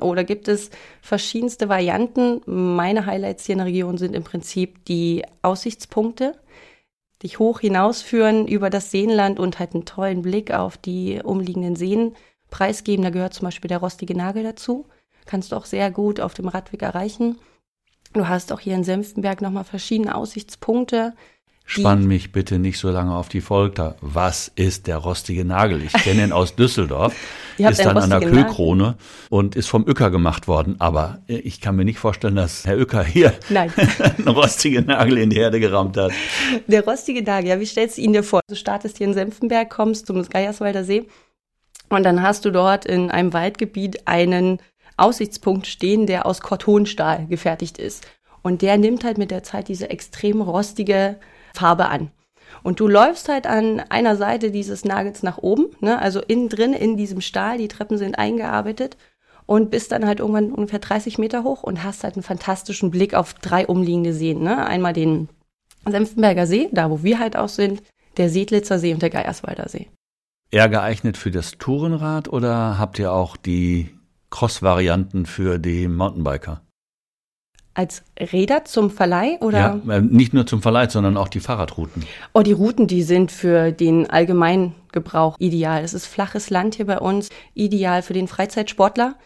Oder 0.00 0.24
gibt 0.24 0.48
es 0.48 0.70
verschiedenste 1.00 1.68
Varianten? 1.68 2.40
Meine 2.46 3.06
Highlights 3.06 3.46
hier 3.46 3.54
in 3.54 3.58
der 3.58 3.66
Region 3.66 3.98
sind 3.98 4.14
im 4.14 4.24
Prinzip 4.24 4.84
die 4.84 5.24
Aussichtspunkte, 5.42 6.34
die 7.22 7.28
hoch 7.28 7.60
hinausführen 7.60 8.46
über 8.46 8.70
das 8.70 8.90
Seenland 8.90 9.38
und 9.38 9.58
halt 9.58 9.74
einen 9.74 9.84
tollen 9.84 10.22
Blick 10.22 10.52
auf 10.52 10.76
die 10.76 11.20
umliegenden 11.22 11.76
Seen 11.76 12.14
preisgeben. 12.50 13.04
Da 13.04 13.10
gehört 13.10 13.34
zum 13.34 13.46
Beispiel 13.46 13.68
der 13.68 13.78
rostige 13.78 14.16
Nagel 14.16 14.42
dazu. 14.42 14.86
Kannst 15.24 15.52
du 15.52 15.56
auch 15.56 15.64
sehr 15.64 15.90
gut 15.90 16.20
auf 16.20 16.34
dem 16.34 16.48
Radweg 16.48 16.82
erreichen. 16.82 17.38
Du 18.12 18.28
hast 18.28 18.52
auch 18.52 18.60
hier 18.60 18.74
in 18.74 18.84
Senftenberg 18.84 19.40
nochmal 19.40 19.64
verschiedene 19.64 20.14
Aussichtspunkte, 20.14 21.14
Spann 21.72 22.06
mich 22.06 22.32
bitte 22.32 22.58
nicht 22.58 22.78
so 22.78 22.90
lange 22.90 23.14
auf 23.14 23.30
die 23.30 23.40
Folter. 23.40 23.96
Was 24.02 24.52
ist 24.54 24.86
der 24.88 24.98
rostige 24.98 25.44
Nagel? 25.44 25.82
Ich 25.82 25.92
kenne 25.92 26.22
ihn 26.22 26.32
aus 26.32 26.54
Düsseldorf, 26.54 27.14
ist 27.56 27.82
dann 27.82 27.96
an 27.96 28.10
der 28.10 28.20
Kühlkrone 28.20 28.96
und 29.30 29.56
ist 29.56 29.68
vom 29.68 29.88
Öcker 29.88 30.10
gemacht 30.10 30.48
worden. 30.48 30.76
Aber 30.80 31.22
ich 31.26 31.62
kann 31.62 31.76
mir 31.76 31.86
nicht 31.86 31.98
vorstellen, 31.98 32.36
dass 32.36 32.66
Herr 32.66 32.78
Öcker 32.78 33.02
hier 33.02 33.32
einen 33.48 34.28
rostigen 34.28 34.84
Nagel 34.84 35.16
in 35.16 35.30
die 35.30 35.38
Erde 35.38 35.60
gerammt 35.60 35.96
hat. 35.96 36.12
Der 36.66 36.84
rostige 36.84 37.22
Nagel, 37.22 37.48
ja, 37.48 37.58
wie 37.58 37.64
stellst 37.64 37.96
du 37.96 38.02
ihn 38.02 38.12
dir 38.12 38.22
vor? 38.22 38.40
Du 38.48 38.54
startest 38.54 38.98
hier 38.98 39.06
in 39.06 39.14
Senftenberg, 39.14 39.70
kommst 39.70 40.06
zum 40.06 40.22
Geierswalder 40.22 40.84
See 40.84 41.06
und 41.88 42.02
dann 42.02 42.20
hast 42.20 42.44
du 42.44 42.50
dort 42.50 42.84
in 42.84 43.10
einem 43.10 43.32
Waldgebiet 43.32 44.06
einen 44.06 44.58
Aussichtspunkt 44.98 45.66
stehen, 45.66 46.06
der 46.06 46.26
aus 46.26 46.42
Kortonstahl 46.42 47.26
gefertigt 47.28 47.78
ist. 47.78 48.06
Und 48.42 48.60
der 48.60 48.76
nimmt 48.76 49.04
halt 49.04 49.16
mit 49.16 49.30
der 49.30 49.42
Zeit 49.42 49.68
diese 49.68 49.88
extrem 49.88 50.42
rostige 50.42 51.16
Farbe 51.54 51.88
an. 51.88 52.10
Und 52.62 52.80
du 52.80 52.86
läufst 52.86 53.28
halt 53.28 53.46
an 53.46 53.80
einer 53.88 54.16
Seite 54.16 54.50
dieses 54.50 54.84
Nagels 54.84 55.22
nach 55.22 55.38
oben, 55.38 55.66
ne? 55.80 56.00
also 56.00 56.20
innen 56.20 56.48
drin 56.48 56.72
in 56.74 56.96
diesem 56.96 57.20
Stahl, 57.20 57.58
die 57.58 57.68
Treppen 57.68 57.98
sind 57.98 58.18
eingearbeitet. 58.18 58.96
und 59.44 59.70
bist 59.70 59.90
dann 59.90 60.06
halt 60.06 60.20
irgendwann 60.20 60.52
ungefähr 60.52 60.78
30 60.78 61.18
Meter 61.18 61.42
hoch 61.42 61.64
und 61.64 61.82
hast 61.82 62.04
halt 62.04 62.14
einen 62.14 62.22
fantastischen 62.22 62.92
Blick 62.92 63.14
auf 63.14 63.34
drei 63.34 63.66
umliegende 63.66 64.12
Seen. 64.12 64.42
Ne? 64.42 64.64
Einmal 64.64 64.92
den 64.92 65.28
Senftenberger 65.84 66.46
See, 66.46 66.68
da 66.72 66.90
wo 66.90 67.02
wir 67.02 67.18
halt 67.18 67.36
auch 67.36 67.48
sind, 67.48 67.82
der 68.18 68.28
Sedlitzer 68.28 68.78
See 68.78 68.94
und 68.94 69.02
der 69.02 69.10
Geierswalder 69.10 69.68
See. 69.68 69.88
Eher 70.50 70.68
geeignet 70.68 71.16
für 71.16 71.30
das 71.30 71.58
Tourenrad 71.58 72.28
oder 72.28 72.78
habt 72.78 72.98
ihr 72.98 73.12
auch 73.12 73.36
die 73.36 73.90
Cross-Varianten 74.30 75.26
für 75.26 75.58
die 75.58 75.88
Mountainbiker? 75.88 76.62
Als 77.74 78.02
Räder 78.18 78.64
zum 78.64 78.90
Verleih 78.90 79.38
oder? 79.40 79.80
Ja, 79.86 79.96
äh, 79.96 80.00
nicht 80.02 80.34
nur 80.34 80.46
zum 80.46 80.60
Verleih, 80.60 80.88
sondern 80.88 81.16
auch 81.16 81.28
die 81.28 81.40
Fahrradrouten. 81.40 82.04
Oh, 82.34 82.42
die 82.42 82.52
Routen, 82.52 82.86
die 82.86 83.02
sind 83.02 83.32
für 83.32 83.72
den 83.72 84.10
allgemeinen 84.10 84.74
Gebrauch 84.92 85.36
ideal. 85.38 85.82
Es 85.82 85.94
ist 85.94 86.06
flaches 86.06 86.50
Land 86.50 86.74
hier 86.74 86.86
bei 86.86 86.98
uns, 86.98 87.30
ideal 87.54 88.02
für 88.02 88.12
den 88.12 88.28
Freizeitsportler. 88.28 89.16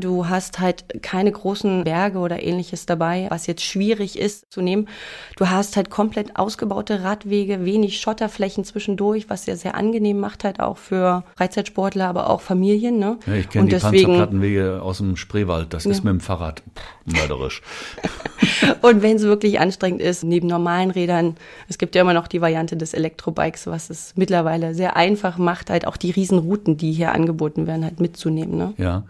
Du 0.00 0.26
hast 0.26 0.58
halt 0.58 1.02
keine 1.02 1.30
großen 1.30 1.84
Berge 1.84 2.18
oder 2.18 2.42
ähnliches 2.42 2.86
dabei, 2.86 3.26
was 3.28 3.46
jetzt 3.46 3.62
schwierig 3.62 4.18
ist 4.18 4.50
zu 4.50 4.62
nehmen. 4.62 4.88
Du 5.36 5.50
hast 5.50 5.76
halt 5.76 5.90
komplett 5.90 6.36
ausgebaute 6.36 7.02
Radwege, 7.02 7.66
wenig 7.66 8.00
Schotterflächen 8.00 8.64
zwischendurch, 8.64 9.28
was 9.28 9.44
sehr, 9.44 9.58
sehr 9.58 9.74
angenehm 9.74 10.18
macht 10.18 10.44
halt 10.44 10.60
auch 10.60 10.78
für 10.78 11.24
Freizeitsportler, 11.36 12.08
aber 12.08 12.30
auch 12.30 12.40
Familien. 12.40 12.98
Ne? 12.98 13.18
Ja, 13.26 13.34
ich 13.34 13.50
kenne 13.50 13.66
die 13.66 13.72
deswegen, 13.72 14.06
Panzerplattenwege 14.06 14.80
aus 14.80 14.96
dem 14.96 15.16
Spreewald. 15.16 15.74
Das 15.74 15.84
ja. 15.84 15.90
ist 15.90 16.04
mit 16.04 16.12
dem 16.12 16.20
Fahrrad 16.20 16.62
mörderisch. 17.04 17.60
Und 18.80 19.02
wenn 19.02 19.16
es 19.16 19.22
wirklich 19.24 19.60
anstrengend 19.60 20.00
ist, 20.00 20.24
neben 20.24 20.46
normalen 20.46 20.90
Rädern, 20.90 21.36
es 21.68 21.76
gibt 21.76 21.94
ja 21.94 22.00
immer 22.00 22.14
noch 22.14 22.28
die 22.28 22.40
Variante 22.40 22.78
des 22.78 22.94
Elektrobikes, 22.94 23.66
was 23.66 23.90
es 23.90 24.14
mittlerweile 24.16 24.74
sehr 24.74 24.96
einfach 24.96 25.36
macht, 25.36 25.68
halt 25.68 25.86
auch 25.86 25.98
die 25.98 26.12
Riesenrouten, 26.12 26.78
die 26.78 26.92
hier 26.92 27.12
angeboten 27.12 27.66
werden, 27.66 27.84
halt 27.84 28.00
mitzunehmen. 28.00 28.56
Ne? 28.56 28.74
Ja 28.78 29.04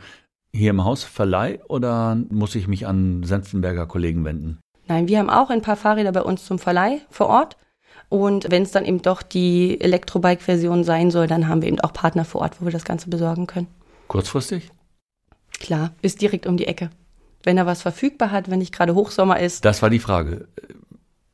hier 0.56 0.70
im 0.70 0.84
Haus 0.84 1.04
Verleih 1.04 1.60
oder 1.68 2.16
muss 2.30 2.54
ich 2.54 2.66
mich 2.66 2.86
an 2.86 3.22
Senftenberger 3.22 3.86
Kollegen 3.86 4.24
wenden? 4.24 4.58
Nein, 4.88 5.08
wir 5.08 5.18
haben 5.18 5.30
auch 5.30 5.50
ein 5.50 5.62
paar 5.62 5.76
Fahrräder 5.76 6.12
bei 6.12 6.22
uns 6.22 6.44
zum 6.44 6.58
Verleih 6.58 7.00
vor 7.10 7.26
Ort. 7.26 7.56
Und 8.08 8.50
wenn 8.50 8.62
es 8.62 8.70
dann 8.70 8.84
eben 8.84 9.02
doch 9.02 9.22
die 9.22 9.80
Elektrobike-Version 9.80 10.84
sein 10.84 11.10
soll, 11.10 11.26
dann 11.26 11.48
haben 11.48 11.60
wir 11.60 11.68
eben 11.68 11.80
auch 11.80 11.92
Partner 11.92 12.24
vor 12.24 12.42
Ort, 12.42 12.60
wo 12.60 12.64
wir 12.64 12.72
das 12.72 12.84
Ganze 12.84 13.10
besorgen 13.10 13.46
können. 13.46 13.66
Kurzfristig? 14.06 14.70
Klar, 15.58 15.92
ist 16.02 16.20
direkt 16.20 16.46
um 16.46 16.56
die 16.56 16.68
Ecke. 16.68 16.90
Wenn 17.42 17.58
er 17.58 17.66
was 17.66 17.82
verfügbar 17.82 18.30
hat, 18.30 18.50
wenn 18.50 18.60
nicht 18.60 18.74
gerade 18.74 18.94
Hochsommer 18.94 19.40
ist. 19.40 19.64
Das 19.64 19.82
war 19.82 19.90
die 19.90 19.98
Frage. 19.98 20.48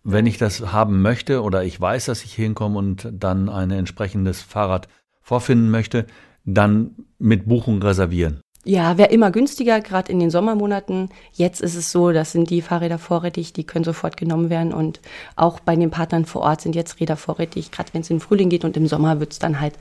Wenn 0.03 0.27
ich 0.27 0.39
das 0.39 0.73
haben 0.73 1.03
möchte 1.03 1.43
oder 1.43 1.63
ich 1.63 1.81
weiß, 1.81 2.07
dass 2.07 2.25
ich 2.25 2.35
hinkomme 2.35 2.79
und 2.79 3.09
dann 3.13 3.49
ein 3.49 3.71
entsprechendes 3.71 4.41
Fahrrad 4.41 4.89
vorfinden 5.21 5.71
möchte, 5.71 6.07
dann 6.45 6.97
mit 7.19 7.47
Buchung 7.47 7.83
reservieren. 7.83 8.41
Ja, 8.65 8.97
wäre 8.97 9.11
immer 9.11 9.33
günstiger, 9.33 9.81
gerade 9.81 10.13
in 10.13 10.21
den 10.21 10.31
Sommermonaten. 10.31 11.09
Jetzt 11.33 11.61
ist 11.61 11.75
es 11.75 11.91
so, 11.91 12.13
das 12.13 12.31
sind 12.31 12.49
die 12.49 12.63
Fahrräder 12.63 12.99
vorrätig, 12.99 13.53
die 13.53 13.65
können 13.65 13.85
sofort 13.85 14.17
genommen 14.17 14.51
werden. 14.51 14.73
Und 14.73 15.01
auch 15.35 15.59
bei 15.59 15.75
den 15.75 15.91
Partnern 15.91 16.27
vor 16.27 16.43
Ort 16.43 16.61
sind 16.61 16.77
jetzt 16.77 17.01
Räder 17.01 17.17
vorrätig. 17.17 17.73
Gerade 17.73 17.93
wenn 17.93 18.03
es 18.03 18.11
in 18.11 18.19
den 18.19 18.23
Frühling 18.23 18.51
geht 18.51 18.65
und 18.65 18.77
im 18.77 18.87
Sommer 18.87 19.19
wird 19.19 19.33
es 19.33 19.41
dann 19.41 19.61
halt 19.61 19.75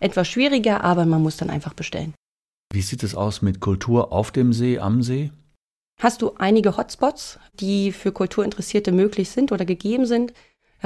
etwas 0.00 0.28
schwieriger, 0.28 0.84
aber 0.84 1.06
man 1.06 1.22
muss 1.22 1.38
dann 1.38 1.48
einfach 1.48 1.72
bestellen. 1.72 2.12
Wie 2.72 2.82
sieht 2.82 3.02
es 3.02 3.14
aus 3.14 3.40
mit 3.40 3.60
Kultur 3.60 4.12
auf 4.12 4.32
dem 4.32 4.52
See, 4.52 4.78
am 4.78 5.02
See? 5.02 5.30
Hast 5.98 6.20
du 6.20 6.32
einige 6.36 6.76
Hotspots, 6.76 7.38
die 7.54 7.90
für 7.90 8.12
Kulturinteressierte 8.12 8.92
möglich 8.92 9.30
sind 9.30 9.50
oder 9.50 9.64
gegeben 9.64 10.04
sind? 10.04 10.34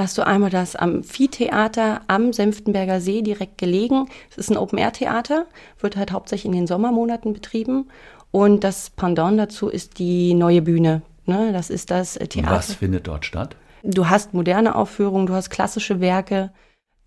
Hast 0.01 0.17
du 0.17 0.25
einmal 0.25 0.49
das 0.49 0.75
Amphitheater 0.75 2.01
am 2.07 2.33
Senftenberger 2.33 3.01
See 3.01 3.21
direkt 3.21 3.57
gelegen. 3.57 4.07
Es 4.29 4.37
ist 4.37 4.49
ein 4.49 4.57
Open-Air-Theater, 4.57 5.45
wird 5.79 5.95
halt 5.95 6.11
hauptsächlich 6.11 6.45
in 6.45 6.51
den 6.51 6.67
Sommermonaten 6.67 7.33
betrieben. 7.33 7.89
Und 8.31 8.63
das 8.63 8.89
Pendant 8.89 9.39
dazu 9.39 9.67
ist 9.67 9.99
die 9.99 10.33
neue 10.33 10.61
Bühne. 10.61 11.01
Ne? 11.25 11.51
Das 11.53 11.69
ist 11.69 11.91
das 11.91 12.15
Theater. 12.15 12.51
Was 12.51 12.73
findet 12.73 13.07
dort 13.07 13.25
statt? 13.25 13.55
Du 13.83 14.09
hast 14.09 14.33
moderne 14.33 14.75
Aufführungen, 14.75 15.27
du 15.27 15.33
hast 15.33 15.49
klassische 15.49 15.99
Werke, 15.99 16.51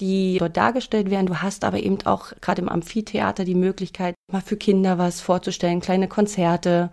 die 0.00 0.38
dort 0.38 0.56
dargestellt 0.56 1.10
werden. 1.10 1.26
Du 1.26 1.40
hast 1.40 1.64
aber 1.64 1.78
eben 1.78 1.98
auch 2.04 2.32
gerade 2.40 2.62
im 2.62 2.68
Amphitheater 2.68 3.44
die 3.44 3.54
Möglichkeit, 3.54 4.14
mal 4.30 4.42
für 4.42 4.56
Kinder 4.56 4.98
was 4.98 5.20
vorzustellen, 5.20 5.80
kleine 5.80 6.08
Konzerte. 6.08 6.90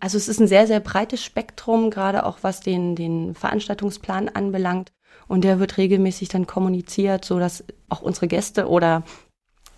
Also 0.00 0.16
es 0.16 0.28
ist 0.28 0.40
ein 0.40 0.48
sehr, 0.48 0.66
sehr 0.66 0.80
breites 0.80 1.22
Spektrum, 1.22 1.90
gerade 1.90 2.24
auch 2.24 2.38
was 2.42 2.60
den, 2.60 2.96
den 2.96 3.34
Veranstaltungsplan 3.34 4.28
anbelangt 4.28 4.92
und 5.26 5.42
der 5.42 5.58
wird 5.60 5.76
regelmäßig 5.76 6.28
dann 6.28 6.46
kommuniziert, 6.46 7.24
so 7.24 7.38
dass 7.38 7.64
auch 7.88 8.02
unsere 8.02 8.28
Gäste 8.28 8.68
oder 8.68 9.02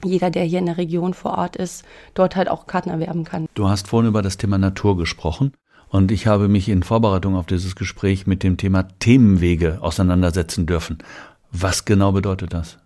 jeder, 0.04 0.30
der 0.30 0.44
hier 0.44 0.58
in 0.58 0.66
der 0.66 0.78
Region 0.78 1.14
vor 1.14 1.36
Ort 1.36 1.56
ist, 1.56 1.84
dort 2.14 2.36
halt 2.36 2.48
auch 2.48 2.66
Karten 2.66 2.90
erwerben 2.90 3.24
kann. 3.24 3.46
Du 3.54 3.68
hast 3.68 3.88
vorhin 3.88 4.08
über 4.08 4.22
das 4.22 4.36
Thema 4.36 4.58
Natur 4.58 4.96
gesprochen. 4.96 5.52
Und 5.88 6.12
ich 6.12 6.28
habe 6.28 6.46
mich 6.46 6.68
in 6.68 6.84
Vorbereitung 6.84 7.34
auf 7.34 7.46
dieses 7.46 7.74
Gespräch 7.74 8.26
mit 8.26 8.44
dem 8.44 8.56
Thema 8.56 8.84
Themenwege 9.00 9.78
auseinandersetzen 9.80 10.64
dürfen. 10.64 10.98
Was 11.50 11.84
genau 11.84 12.12
bedeutet 12.12 12.54
das? 12.54 12.78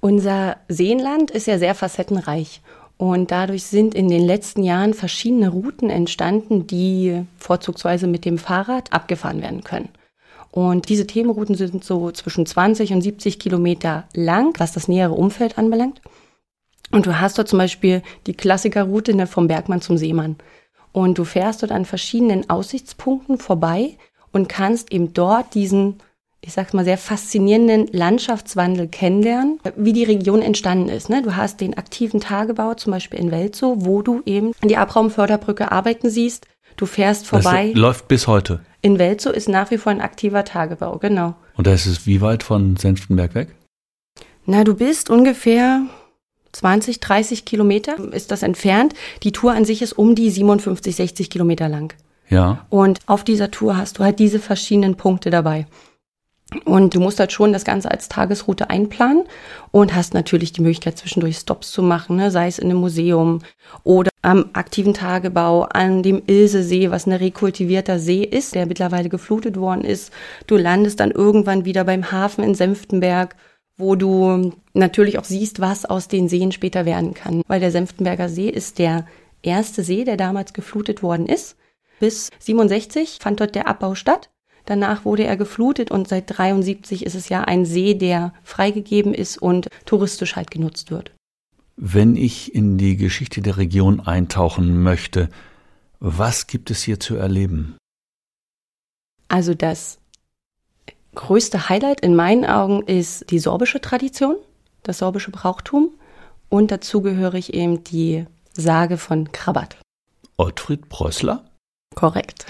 Unser 0.00 0.58
Seenland 0.68 1.30
ist 1.30 1.46
ja 1.46 1.58
sehr 1.58 1.74
facettenreich. 1.74 2.60
Und 2.98 3.30
dadurch 3.30 3.64
sind 3.64 3.94
in 3.94 4.08
den 4.08 4.24
letzten 4.24 4.62
Jahren 4.62 4.92
verschiedene 4.92 5.48
Routen 5.48 5.88
entstanden, 5.88 6.66
die 6.66 7.24
vorzugsweise 7.38 8.06
mit 8.06 8.24
dem 8.24 8.36
Fahrrad 8.36 8.92
abgefahren 8.92 9.40
werden 9.40 9.64
können. 9.64 9.88
Und 10.52 10.90
diese 10.90 11.06
Themenrouten 11.06 11.54
sind 11.54 11.82
so 11.82 12.12
zwischen 12.12 12.44
20 12.44 12.92
und 12.92 13.00
70 13.00 13.38
Kilometer 13.38 14.04
lang, 14.14 14.54
was 14.58 14.72
das 14.72 14.86
nähere 14.86 15.14
Umfeld 15.14 15.56
anbelangt. 15.58 16.02
Und 16.92 17.06
du 17.06 17.18
hast 17.18 17.38
dort 17.38 17.48
zum 17.48 17.58
Beispiel 17.58 18.02
die 18.26 18.34
Klassikerroute 18.34 19.14
ne, 19.14 19.26
vom 19.26 19.48
Bergmann 19.48 19.80
zum 19.80 19.96
Seemann. 19.96 20.36
Und 20.92 21.16
du 21.16 21.24
fährst 21.24 21.62
dort 21.62 21.72
an 21.72 21.86
verschiedenen 21.86 22.50
Aussichtspunkten 22.50 23.38
vorbei 23.38 23.96
und 24.30 24.50
kannst 24.50 24.92
eben 24.92 25.14
dort 25.14 25.54
diesen, 25.54 26.00
ich 26.42 26.52
sag's 26.52 26.74
mal, 26.74 26.84
sehr 26.84 26.98
faszinierenden 26.98 27.86
Landschaftswandel 27.86 28.88
kennenlernen, 28.88 29.58
wie 29.76 29.94
die 29.94 30.04
Region 30.04 30.42
entstanden 30.42 30.90
ist. 30.90 31.08
Ne? 31.08 31.22
Du 31.22 31.34
hast 31.34 31.62
den 31.62 31.78
aktiven 31.78 32.20
Tagebau, 32.20 32.74
zum 32.74 32.92
Beispiel 32.92 33.20
in 33.20 33.30
Welzow, 33.30 33.76
wo 33.78 34.02
du 34.02 34.20
eben 34.26 34.52
die 34.62 34.76
Abraumförderbrücke 34.76 35.72
arbeiten 35.72 36.10
siehst. 36.10 36.46
Du 36.76 36.86
fährst 36.86 37.26
vorbei. 37.26 37.70
Das 37.72 37.80
läuft 37.80 38.08
bis 38.08 38.26
heute. 38.26 38.60
In 38.80 38.98
Welzow 38.98 39.32
ist 39.32 39.48
nach 39.48 39.70
wie 39.70 39.78
vor 39.78 39.92
ein 39.92 40.00
aktiver 40.00 40.44
Tagebau, 40.44 40.98
genau. 40.98 41.34
Und 41.56 41.66
da 41.66 41.72
ist 41.72 41.86
es 41.86 42.06
wie 42.06 42.20
weit 42.20 42.42
von 42.42 42.76
Senftenberg 42.76 43.34
weg? 43.34 43.54
Na, 44.44 44.64
du 44.64 44.74
bist 44.74 45.08
ungefähr 45.08 45.82
20, 46.52 47.00
30 47.00 47.44
Kilometer 47.44 47.96
ist 48.12 48.30
das 48.30 48.42
entfernt. 48.42 48.94
Die 49.22 49.32
Tour 49.32 49.52
an 49.52 49.64
sich 49.64 49.82
ist 49.82 49.92
um 49.92 50.14
die 50.14 50.30
57, 50.30 50.96
60 50.96 51.30
Kilometer 51.30 51.68
lang. 51.68 51.94
Ja. 52.28 52.66
Und 52.70 53.00
auf 53.06 53.24
dieser 53.24 53.50
Tour 53.50 53.76
hast 53.76 53.98
du 53.98 54.04
halt 54.04 54.18
diese 54.18 54.38
verschiedenen 54.38 54.96
Punkte 54.96 55.30
dabei. 55.30 55.66
Und 56.64 56.94
du 56.94 57.00
musst 57.00 57.20
halt 57.20 57.32
schon 57.32 57.52
das 57.52 57.64
Ganze 57.64 57.90
als 57.90 58.08
Tagesroute 58.08 58.70
einplanen 58.70 59.24
und 59.70 59.94
hast 59.94 60.14
natürlich 60.14 60.52
die 60.52 60.62
Möglichkeit, 60.62 60.98
zwischendurch 60.98 61.36
Stops 61.36 61.70
zu 61.70 61.82
machen, 61.82 62.16
ne? 62.16 62.30
sei 62.30 62.46
es 62.46 62.58
in 62.58 62.70
einem 62.70 62.80
Museum 62.80 63.40
oder 63.84 64.10
am 64.22 64.50
aktiven 64.52 64.94
Tagebau 64.94 65.62
an 65.62 66.02
dem 66.02 66.22
Ilsesee, 66.26 66.90
was 66.90 67.06
ein 67.06 67.12
rekultivierter 67.12 67.98
See 67.98 68.22
ist, 68.22 68.54
der 68.54 68.66
mittlerweile 68.66 69.08
geflutet 69.08 69.56
worden 69.56 69.84
ist. 69.84 70.12
Du 70.46 70.56
landest 70.56 71.00
dann 71.00 71.10
irgendwann 71.10 71.64
wieder 71.64 71.84
beim 71.84 72.12
Hafen 72.12 72.44
in 72.44 72.54
Senftenberg, 72.54 73.34
wo 73.76 73.96
du 73.96 74.52
natürlich 74.74 75.18
auch 75.18 75.24
siehst, 75.24 75.60
was 75.60 75.84
aus 75.84 76.08
den 76.08 76.28
Seen 76.28 76.52
später 76.52 76.84
werden 76.84 77.14
kann. 77.14 77.42
Weil 77.48 77.60
der 77.60 77.72
Senftenberger 77.72 78.28
See 78.28 78.48
ist 78.48 78.78
der 78.78 79.06
erste 79.42 79.82
See, 79.82 80.04
der 80.04 80.16
damals 80.16 80.52
geflutet 80.52 81.02
worden 81.02 81.26
ist. 81.26 81.56
Bis 81.98 82.30
67 82.38 83.18
fand 83.20 83.40
dort 83.40 83.54
der 83.54 83.68
Abbau 83.68 83.94
statt. 83.94 84.30
Danach 84.64 85.04
wurde 85.04 85.24
er 85.24 85.36
geflutet 85.36 85.90
und 85.90 86.08
seit 86.08 86.24
73 86.38 87.04
ist 87.04 87.14
es 87.14 87.28
ja 87.28 87.42
ein 87.42 87.64
See, 87.64 87.94
der 87.94 88.32
freigegeben 88.44 89.12
ist 89.12 89.38
und 89.38 89.68
touristisch 89.86 90.36
halt 90.36 90.50
genutzt 90.50 90.90
wird. 90.90 91.12
Wenn 91.76 92.16
ich 92.16 92.54
in 92.54 92.78
die 92.78 92.96
Geschichte 92.96 93.42
der 93.42 93.56
Region 93.56 94.00
eintauchen 94.00 94.82
möchte, 94.82 95.28
was 95.98 96.46
gibt 96.46 96.70
es 96.70 96.82
hier 96.82 97.00
zu 97.00 97.16
erleben? 97.16 97.76
Also 99.28 99.54
das 99.54 99.98
größte 101.14 101.68
Highlight 101.68 102.00
in 102.00 102.14
meinen 102.14 102.44
Augen 102.44 102.82
ist 102.82 103.30
die 103.30 103.38
sorbische 103.38 103.80
Tradition, 103.80 104.36
das 104.82 104.98
sorbische 104.98 105.30
Brauchtum 105.30 105.90
und 106.48 106.70
dazugehörig 106.70 107.54
eben 107.54 107.82
die 107.84 108.26
Sage 108.52 108.98
von 108.98 109.32
Krabat. 109.32 109.76
Ottfried 110.36 110.88
Preußler? 110.88 111.44
Korrekt. 111.94 112.46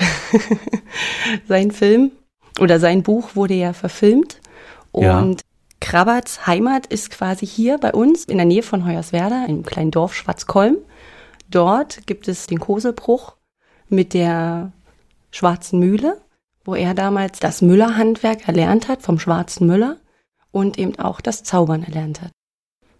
sein 1.48 1.70
Film 1.70 2.12
oder 2.60 2.78
sein 2.80 3.02
Buch 3.02 3.34
wurde 3.34 3.54
ja 3.54 3.72
verfilmt 3.72 4.40
und 4.92 5.04
ja. 5.04 5.46
Krabberts 5.80 6.46
Heimat 6.46 6.86
ist 6.86 7.10
quasi 7.10 7.44
hier 7.44 7.78
bei 7.78 7.92
uns 7.92 8.24
in 8.24 8.36
der 8.36 8.46
Nähe 8.46 8.62
von 8.62 8.86
Hoyerswerda, 8.86 9.44
einem 9.44 9.64
kleinen 9.64 9.90
Dorf 9.90 10.14
Schwarzkolm. 10.14 10.76
Dort 11.50 12.06
gibt 12.06 12.28
es 12.28 12.46
den 12.46 12.60
Koselbruch 12.60 13.34
mit 13.88 14.14
der 14.14 14.72
Schwarzen 15.32 15.80
Mühle, 15.80 16.20
wo 16.64 16.74
er 16.74 16.94
damals 16.94 17.40
das 17.40 17.62
Müllerhandwerk 17.62 18.46
erlernt 18.46 18.88
hat 18.88 19.02
vom 19.02 19.18
Schwarzen 19.18 19.66
Müller 19.66 19.96
und 20.52 20.78
eben 20.78 20.98
auch 20.98 21.20
das 21.20 21.42
Zaubern 21.42 21.82
erlernt 21.82 22.22
hat. 22.22 22.30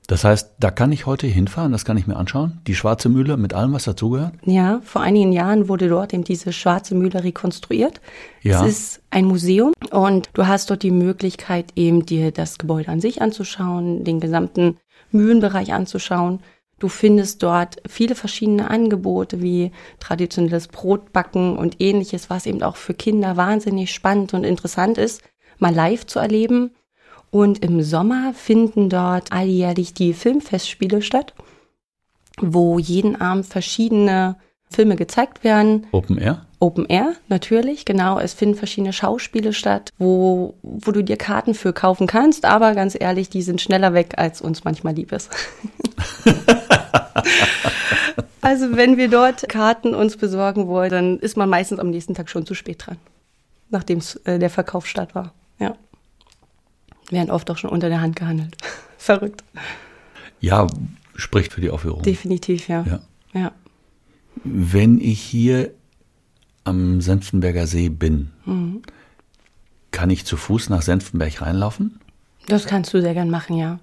Das 0.08 0.24
heißt, 0.24 0.54
da 0.58 0.70
kann 0.70 0.90
ich 0.90 1.06
heute 1.06 1.26
hinfahren, 1.26 1.70
das 1.70 1.84
kann 1.84 1.96
ich 1.96 2.06
mir 2.06 2.16
anschauen. 2.16 2.60
Die 2.66 2.74
Schwarze 2.74 3.08
Mühle 3.08 3.36
mit 3.36 3.54
allem, 3.54 3.72
was 3.72 3.84
dazugehört? 3.84 4.34
Ja, 4.44 4.80
vor 4.82 5.00
einigen 5.00 5.32
Jahren 5.32 5.68
wurde 5.68 5.88
dort 5.88 6.12
eben 6.12 6.24
diese 6.24 6.52
Schwarze 6.52 6.94
Mühle 6.94 7.22
rekonstruiert. 7.22 8.00
Ja. 8.42 8.64
Es 8.64 8.70
ist 8.70 9.02
ein 9.10 9.24
Museum 9.24 9.72
und 9.90 10.28
du 10.34 10.46
hast 10.46 10.70
dort 10.70 10.82
die 10.82 10.90
Möglichkeit, 10.90 11.66
eben 11.76 12.04
dir 12.04 12.32
das 12.32 12.58
Gebäude 12.58 12.88
an 12.88 13.00
sich 13.00 13.22
anzuschauen, 13.22 14.02
den 14.04 14.18
gesamten 14.18 14.78
Mühlenbereich 15.12 15.72
anzuschauen. 15.72 16.40
Du 16.80 16.88
findest 16.88 17.44
dort 17.44 17.76
viele 17.88 18.16
verschiedene 18.16 18.68
Angebote 18.68 19.40
wie 19.40 19.70
traditionelles 20.00 20.66
Brotbacken 20.66 21.56
und 21.56 21.80
ähnliches, 21.80 22.28
was 22.28 22.46
eben 22.46 22.64
auch 22.64 22.74
für 22.74 22.92
Kinder 22.92 23.36
wahnsinnig 23.36 23.94
spannend 23.94 24.34
und 24.34 24.42
interessant 24.42 24.98
ist, 24.98 25.22
mal 25.58 25.72
live 25.72 26.06
zu 26.06 26.18
erleben. 26.18 26.72
Und 27.32 27.64
im 27.64 27.80
Sommer 27.80 28.34
finden 28.34 28.90
dort 28.90 29.32
alljährlich 29.32 29.94
die 29.94 30.12
Filmfestspiele 30.12 31.00
statt, 31.00 31.32
wo 32.38 32.78
jeden 32.78 33.18
Abend 33.18 33.46
verschiedene 33.46 34.36
Filme 34.68 34.96
gezeigt 34.96 35.42
werden. 35.42 35.86
Open 35.92 36.18
Air? 36.18 36.44
Open 36.60 36.84
Air, 36.84 37.14
natürlich, 37.28 37.86
genau. 37.86 38.18
Es 38.18 38.34
finden 38.34 38.54
verschiedene 38.54 38.92
Schauspiele 38.92 39.54
statt, 39.54 39.94
wo, 39.96 40.52
wo 40.60 40.92
du 40.92 41.02
dir 41.02 41.16
Karten 41.16 41.54
für 41.54 41.72
kaufen 41.72 42.06
kannst, 42.06 42.44
aber 42.44 42.74
ganz 42.74 42.94
ehrlich, 43.00 43.30
die 43.30 43.40
sind 43.40 43.62
schneller 43.62 43.94
weg, 43.94 44.12
als 44.18 44.42
uns 44.42 44.64
manchmal 44.64 44.94
lieb 44.94 45.10
ist. 45.10 45.30
also 48.42 48.76
wenn 48.76 48.98
wir 48.98 49.08
dort 49.08 49.48
Karten 49.48 49.94
uns 49.94 50.18
besorgen 50.18 50.68
wollen, 50.68 50.90
dann 50.90 51.18
ist 51.18 51.38
man 51.38 51.48
meistens 51.48 51.80
am 51.80 51.88
nächsten 51.88 52.12
Tag 52.12 52.28
schon 52.28 52.44
zu 52.44 52.52
spät 52.52 52.86
dran, 52.86 52.98
nachdem 53.70 54.00
äh, 54.24 54.38
der 54.38 54.50
Verkauf 54.50 54.86
statt 54.86 55.14
war. 55.14 55.32
Werden 57.12 57.30
oft 57.30 57.50
auch 57.50 57.58
schon 57.58 57.70
unter 57.70 57.88
der 57.88 58.00
Hand 58.00 58.16
gehandelt. 58.16 58.56
Verrückt. 58.98 59.44
Ja, 60.40 60.66
spricht 61.14 61.52
für 61.52 61.60
die 61.60 61.70
Aufführung. 61.70 62.02
Definitiv, 62.02 62.68
ja. 62.68 62.84
ja. 62.84 63.00
ja. 63.34 63.52
Wenn 64.42 65.00
ich 65.00 65.20
hier 65.20 65.70
am 66.64 67.00
Senftenberger 67.00 67.66
See 67.66 67.88
bin, 67.88 68.30
mhm. 68.44 68.82
kann 69.90 70.10
ich 70.10 70.24
zu 70.24 70.36
Fuß 70.36 70.70
nach 70.70 70.82
Senftenberg 70.82 71.42
reinlaufen? 71.42 72.00
Das 72.46 72.66
kannst 72.66 72.92
du 72.92 73.00
sehr 73.00 73.14
gern 73.14 73.30
machen, 73.30 73.56
ja. 73.56 73.78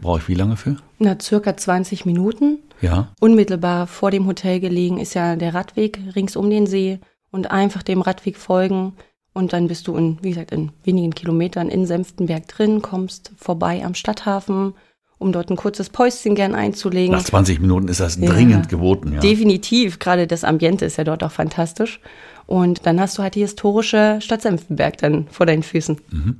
Brauche 0.00 0.18
ich 0.18 0.28
wie 0.28 0.34
lange 0.34 0.56
für? 0.56 0.76
Na, 0.98 1.16
circa 1.20 1.56
20 1.56 2.04
Minuten. 2.04 2.58
Ja. 2.80 3.12
Unmittelbar 3.20 3.86
vor 3.86 4.10
dem 4.10 4.26
Hotel 4.26 4.60
gelegen 4.60 4.98
ist 4.98 5.14
ja 5.14 5.34
der 5.36 5.54
Radweg 5.54 5.98
rings 6.14 6.36
um 6.36 6.50
den 6.50 6.66
See 6.66 7.00
und 7.30 7.50
einfach 7.50 7.82
dem 7.82 8.02
Radweg 8.02 8.36
folgen. 8.36 8.92
Und 9.38 9.52
dann 9.52 9.68
bist 9.68 9.86
du 9.86 9.96
in, 9.96 10.18
wie 10.20 10.30
gesagt, 10.30 10.50
in 10.50 10.72
wenigen 10.82 11.14
Kilometern 11.14 11.68
in 11.68 11.86
Senftenberg 11.86 12.48
drin, 12.48 12.82
kommst 12.82 13.30
vorbei 13.36 13.84
am 13.84 13.94
Stadthafen, 13.94 14.74
um 15.18 15.30
dort 15.30 15.48
ein 15.48 15.56
kurzes 15.56 15.90
Päuschen 15.90 16.34
gern 16.34 16.56
einzulegen. 16.56 17.12
Nach 17.12 17.22
20 17.22 17.60
Minuten 17.60 17.86
ist 17.86 18.00
das 18.00 18.16
ja, 18.16 18.28
dringend 18.28 18.68
geboten, 18.68 19.12
ja. 19.12 19.20
Definitiv, 19.20 20.00
gerade 20.00 20.26
das 20.26 20.42
Ambiente 20.42 20.86
ist 20.86 20.98
ja 20.98 21.04
dort 21.04 21.22
auch 21.22 21.30
fantastisch. 21.30 22.00
Und 22.46 22.84
dann 22.84 22.98
hast 22.98 23.16
du 23.16 23.22
halt 23.22 23.36
die 23.36 23.42
historische 23.42 24.18
Stadt 24.20 24.42
Senftenberg 24.42 24.98
dann 24.98 25.28
vor 25.28 25.46
deinen 25.46 25.62
Füßen. 25.62 26.00
Mhm. 26.10 26.38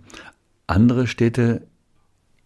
Andere 0.66 1.06
Städte 1.06 1.62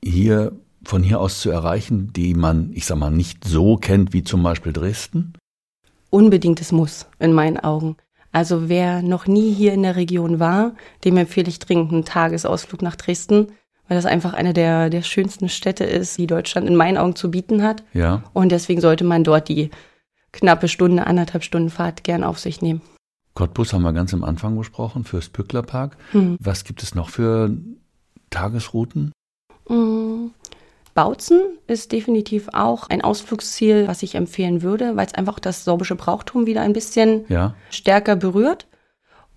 hier 0.05 0.53
von 0.85 1.03
hier 1.03 1.19
aus 1.19 1.41
zu 1.41 1.51
erreichen, 1.51 2.13
die 2.13 2.35
man, 2.35 2.73
ich 2.75 2.85
sag 2.85 2.99
mal, 2.99 3.11
nicht 3.11 3.45
so 3.45 3.79
kennt 3.79 4.13
wie 4.13 4.23
zum 4.23 4.43
Beispiel 4.43 4.75
Dresden? 4.75 5.33
Unbedingtes 6.11 6.73
Muss 6.73 7.07
in 7.19 7.33
meinen 7.33 7.57
Augen. 7.57 7.97
Also 8.33 8.69
wer 8.69 9.03
noch 9.03 9.27
nie 9.27 9.53
hier 9.53 9.75
in 9.75 9.83
der 9.83 9.97
Region 9.97 10.41
war, 10.41 10.73
dem 11.05 11.19
empfehle 11.19 11.49
ich 11.49 11.59
dringend 11.59 11.93
einen 11.93 12.05
Tagesausflug 12.05 12.81
nach 12.81 12.97
Dresden, 12.97 13.53
weil 13.89 13.97
das 13.97 14.07
einfach 14.07 14.33
eine 14.33 14.55
der, 14.55 14.89
der 14.89 15.03
schönsten 15.03 15.51
Städte 15.51 15.85
ist, 15.85 16.17
die 16.17 16.27
Deutschland 16.27 16.67
in 16.67 16.75
meinen 16.75 16.97
Augen 16.97 17.15
zu 17.15 17.31
bieten 17.31 17.63
hat. 17.63 17.85
Ja. 17.93 18.23
Und 18.33 18.51
deswegen 18.51 18.81
sollte 18.81 19.05
man 19.05 19.23
dort 19.23 19.49
die 19.49 19.71
knappe 20.33 20.69
Stunde, 20.69 21.07
anderthalb 21.07 21.45
Stunden 21.45 21.69
Fahrt 21.69 22.05
gern 22.05 22.25
auf 22.25 22.39
sich 22.39 22.63
nehmen. 22.63 22.81
Cottbus 23.35 23.73
haben 23.73 23.83
wir 23.83 23.93
ganz 23.93 24.13
am 24.15 24.25
Anfang 24.25 24.57
besprochen, 24.57 25.05
fürs 25.05 25.29
Pücklerpark. 25.29 25.97
Hm. 26.13 26.37
Was 26.41 26.65
gibt 26.65 26.83
es 26.83 26.95
noch 26.95 27.11
für 27.11 27.55
Tagesrouten? 28.31 29.13
Bautzen 30.95 31.41
ist 31.67 31.93
definitiv 31.93 32.49
auch 32.53 32.89
ein 32.91 33.03
Ausflugsziel, 33.03 33.89
was 33.89 34.03
ich 34.03 34.15
empfehlen 34.15 34.63
würde, 34.63 34.97
weil 34.97 35.07
es 35.07 35.15
einfach 35.15 35.39
das 35.39 35.65
sorbische 35.65 35.97
Brauchtum 35.97 36.47
wieder 36.47 36.61
ein 36.61 36.75
bisschen 36.75 37.25
ja. 37.29 37.55
stärker 37.71 38.17
berührt. 38.17 38.67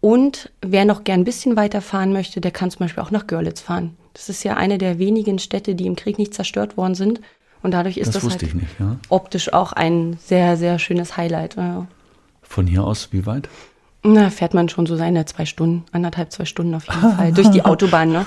Und 0.02 0.52
wer 0.62 0.86
noch 0.86 1.04
gern 1.04 1.22
ein 1.22 1.26
bisschen 1.26 1.56
weiter 1.56 1.82
fahren 1.82 2.14
möchte, 2.14 2.42
der 2.42 2.52
kann 2.52 2.72
zum 2.72 2.80
Beispiel 2.80 3.02
auch 3.02 3.12
nach 3.12 3.28
Görlitz 3.28 3.62
fahren. 3.62 3.96
Das 4.14 4.30
ist 4.30 4.44
ja 4.44 4.56
eine 4.56 4.78
der 4.78 5.00
wenigen 5.00 5.40
Städte, 5.40 5.76
die 5.76 5.88
im 5.88 5.96
Krieg 5.96 6.20
nicht 6.20 6.34
zerstört 6.34 6.78
worden 6.78 6.96
sind. 6.96 7.22
Und 7.64 7.72
dadurch 7.72 7.98
ist 7.98 8.14
das, 8.14 8.24
das 8.24 8.34
halt 8.34 8.54
nicht, 8.54 8.80
ja. 8.80 8.98
optisch 9.10 9.52
auch 9.52 9.72
ein 9.72 10.18
sehr, 10.24 10.58
sehr 10.58 10.78
schönes 10.78 11.18
Highlight. 11.18 11.58
Von 12.44 12.68
hier 12.68 12.84
aus 12.84 13.12
wie 13.12 13.26
weit? 13.26 13.50
Na, 14.08 14.30
fährt 14.30 14.54
man 14.54 14.70
schon 14.70 14.86
so 14.86 14.96
seine 14.96 15.26
zwei 15.26 15.46
Stunden, 15.46 15.84
anderthalb, 15.92 16.32
zwei 16.32 16.46
Stunden 16.46 16.76
auf 16.76 16.86
jeden 16.88 17.16
Fall. 17.16 17.32
Durch 17.32 17.50
die 17.50 17.62
Autobahn, 17.66 18.12
ne? 18.12 18.26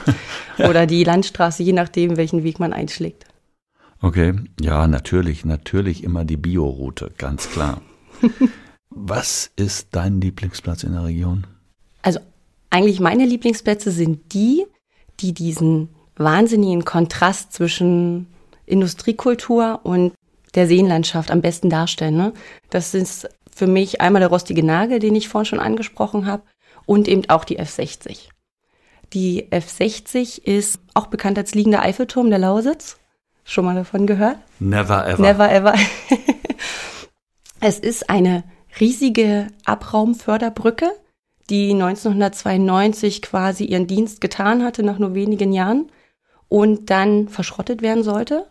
Oder 0.58 0.86
die 0.86 1.04
Landstraße, 1.04 1.62
je 1.62 1.72
nachdem, 1.72 2.16
welchen 2.16 2.42
Weg 2.42 2.58
man 2.58 2.72
einschlägt. 2.72 3.26
Okay, 4.02 4.34
ja, 4.60 4.88
natürlich, 4.88 5.44
natürlich 5.44 6.02
immer 6.02 6.24
die 6.24 6.36
Bioroute, 6.36 7.12
ganz 7.16 7.48
klar. 7.50 7.80
Was 8.90 9.50
ist 9.54 9.88
dein 9.92 10.20
Lieblingsplatz 10.20 10.82
in 10.82 10.92
der 10.92 11.04
Region? 11.04 11.46
Also 12.02 12.18
eigentlich 12.70 12.98
meine 12.98 13.24
Lieblingsplätze 13.24 13.92
sind 13.92 14.32
die, 14.34 14.66
die 15.20 15.32
diesen 15.32 15.90
wahnsinnigen 16.16 16.84
Kontrast 16.84 17.52
zwischen 17.52 18.26
Industriekultur 18.66 19.80
und 19.84 20.12
der 20.54 20.66
Seenlandschaft 20.66 21.30
am 21.30 21.40
besten 21.40 21.70
darstellen. 21.70 22.16
Ne? 22.16 22.32
Das 22.70 22.94
ist 22.94 23.28
für 23.58 23.66
mich 23.66 24.00
einmal 24.00 24.20
der 24.20 24.28
rostige 24.28 24.64
Nagel, 24.64 25.00
den 25.00 25.16
ich 25.16 25.28
vorhin 25.28 25.46
schon 25.46 25.58
angesprochen 25.58 26.26
habe, 26.26 26.44
und 26.86 27.08
eben 27.08 27.28
auch 27.28 27.44
die 27.44 27.58
F60. 27.58 28.28
Die 29.12 29.48
F60 29.50 30.44
ist 30.44 30.78
auch 30.94 31.08
bekannt 31.08 31.38
als 31.38 31.56
liegender 31.56 31.82
Eiffelturm 31.82 32.30
der 32.30 32.38
Lausitz. 32.38 32.98
Schon 33.42 33.64
mal 33.64 33.74
davon 33.74 34.06
gehört? 34.06 34.38
Never 34.60 35.08
ever. 35.08 35.20
Never 35.20 35.50
ever. 35.50 35.74
es 37.60 37.80
ist 37.80 38.08
eine 38.08 38.44
riesige 38.78 39.48
Abraumförderbrücke, 39.64 40.92
die 41.50 41.72
1992 41.72 43.22
quasi 43.22 43.64
ihren 43.64 43.88
Dienst 43.88 44.20
getan 44.20 44.62
hatte 44.62 44.84
nach 44.84 45.00
nur 45.00 45.14
wenigen 45.14 45.52
Jahren 45.52 45.90
und 46.46 46.90
dann 46.90 47.28
verschrottet 47.28 47.82
werden 47.82 48.04
sollte. 48.04 48.46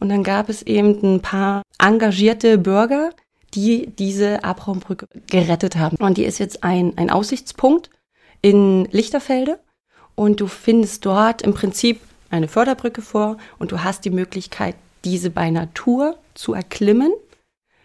Und 0.00 0.08
dann 0.08 0.24
gab 0.24 0.48
es 0.48 0.62
eben 0.62 1.00
ein 1.02 1.20
paar 1.20 1.62
engagierte 1.78 2.58
Bürger, 2.58 3.10
die 3.58 3.88
diese 3.98 4.44
Abraumbrücke 4.44 5.08
gerettet 5.28 5.76
haben. 5.76 5.96
Und 5.96 6.16
die 6.16 6.24
ist 6.24 6.38
jetzt 6.38 6.62
ein, 6.62 6.96
ein 6.96 7.10
Aussichtspunkt 7.10 7.90
in 8.40 8.84
Lichterfelde. 8.92 9.58
Und 10.14 10.40
du 10.40 10.46
findest 10.46 11.04
dort 11.04 11.42
im 11.42 11.54
Prinzip 11.54 12.00
eine 12.30 12.46
Förderbrücke 12.48 13.02
vor 13.02 13.36
und 13.58 13.72
du 13.72 13.82
hast 13.82 14.04
die 14.04 14.10
Möglichkeit, 14.10 14.76
diese 15.04 15.30
bei 15.30 15.50
Natur 15.50 16.16
zu 16.34 16.54
erklimmen. 16.54 17.12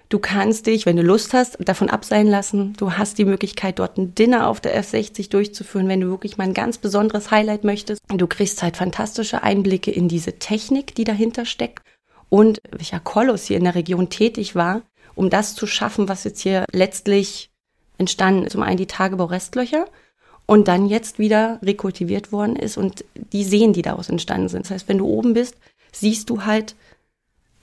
Du 0.10 0.20
kannst 0.20 0.68
dich, 0.68 0.86
wenn 0.86 0.96
du 0.96 1.02
Lust 1.02 1.34
hast, 1.34 1.58
davon 1.60 1.90
abseilen 1.90 2.28
lassen. 2.28 2.74
Du 2.78 2.94
hast 2.94 3.18
die 3.18 3.26
Möglichkeit, 3.26 3.80
dort 3.80 3.98
ein 3.98 4.14
Dinner 4.14 4.48
auf 4.48 4.62
der 4.62 4.80
F60 4.80 5.32
durchzuführen, 5.32 5.88
wenn 5.88 6.02
du 6.02 6.10
wirklich 6.10 6.38
mal 6.38 6.44
ein 6.44 6.54
ganz 6.54 6.78
besonderes 6.78 7.32
Highlight 7.32 7.64
möchtest. 7.64 8.02
Du 8.10 8.28
kriegst 8.28 8.62
halt 8.62 8.78
fantastische 8.78 9.42
Einblicke 9.42 9.90
in 9.90 10.08
diese 10.08 10.34
Technik, 10.38 10.94
die 10.94 11.04
dahinter 11.04 11.46
steckt 11.46 11.82
und 12.34 12.62
welcher 12.72 13.00
Koloss 13.00 13.46
hier 13.46 13.58
in 13.58 13.64
der 13.64 13.76
Region 13.76 14.10
tätig 14.10 14.56
war, 14.56 14.82
um 15.16 15.30
das 15.30 15.56
zu 15.56 15.68
schaffen, 15.68 16.10
was 16.10 16.24
jetzt 16.24 16.42
hier 16.42 16.66
letztlich 16.72 17.50
entstanden 17.98 18.46
ist. 18.46 18.54
Zum 18.54 18.64
einen 18.64 18.78
die 18.78 18.88
Tagebaurestlöcher 18.88 19.86
und 20.46 20.68
dann 20.68 20.88
jetzt 20.88 21.20
wieder 21.20 21.60
rekultiviert 21.62 22.32
worden 22.32 22.56
ist 22.56 22.78
und 22.78 23.06
die 23.16 23.44
Seen, 23.44 23.74
die 23.74 23.82
daraus 23.82 24.10
entstanden 24.10 24.50
sind. 24.50 24.66
Das 24.66 24.72
heißt, 24.72 24.88
wenn 24.88 24.98
du 24.98 25.06
oben 25.06 25.34
bist, 25.34 25.56
siehst 25.92 26.30
du 26.30 26.46
halt 26.46 26.76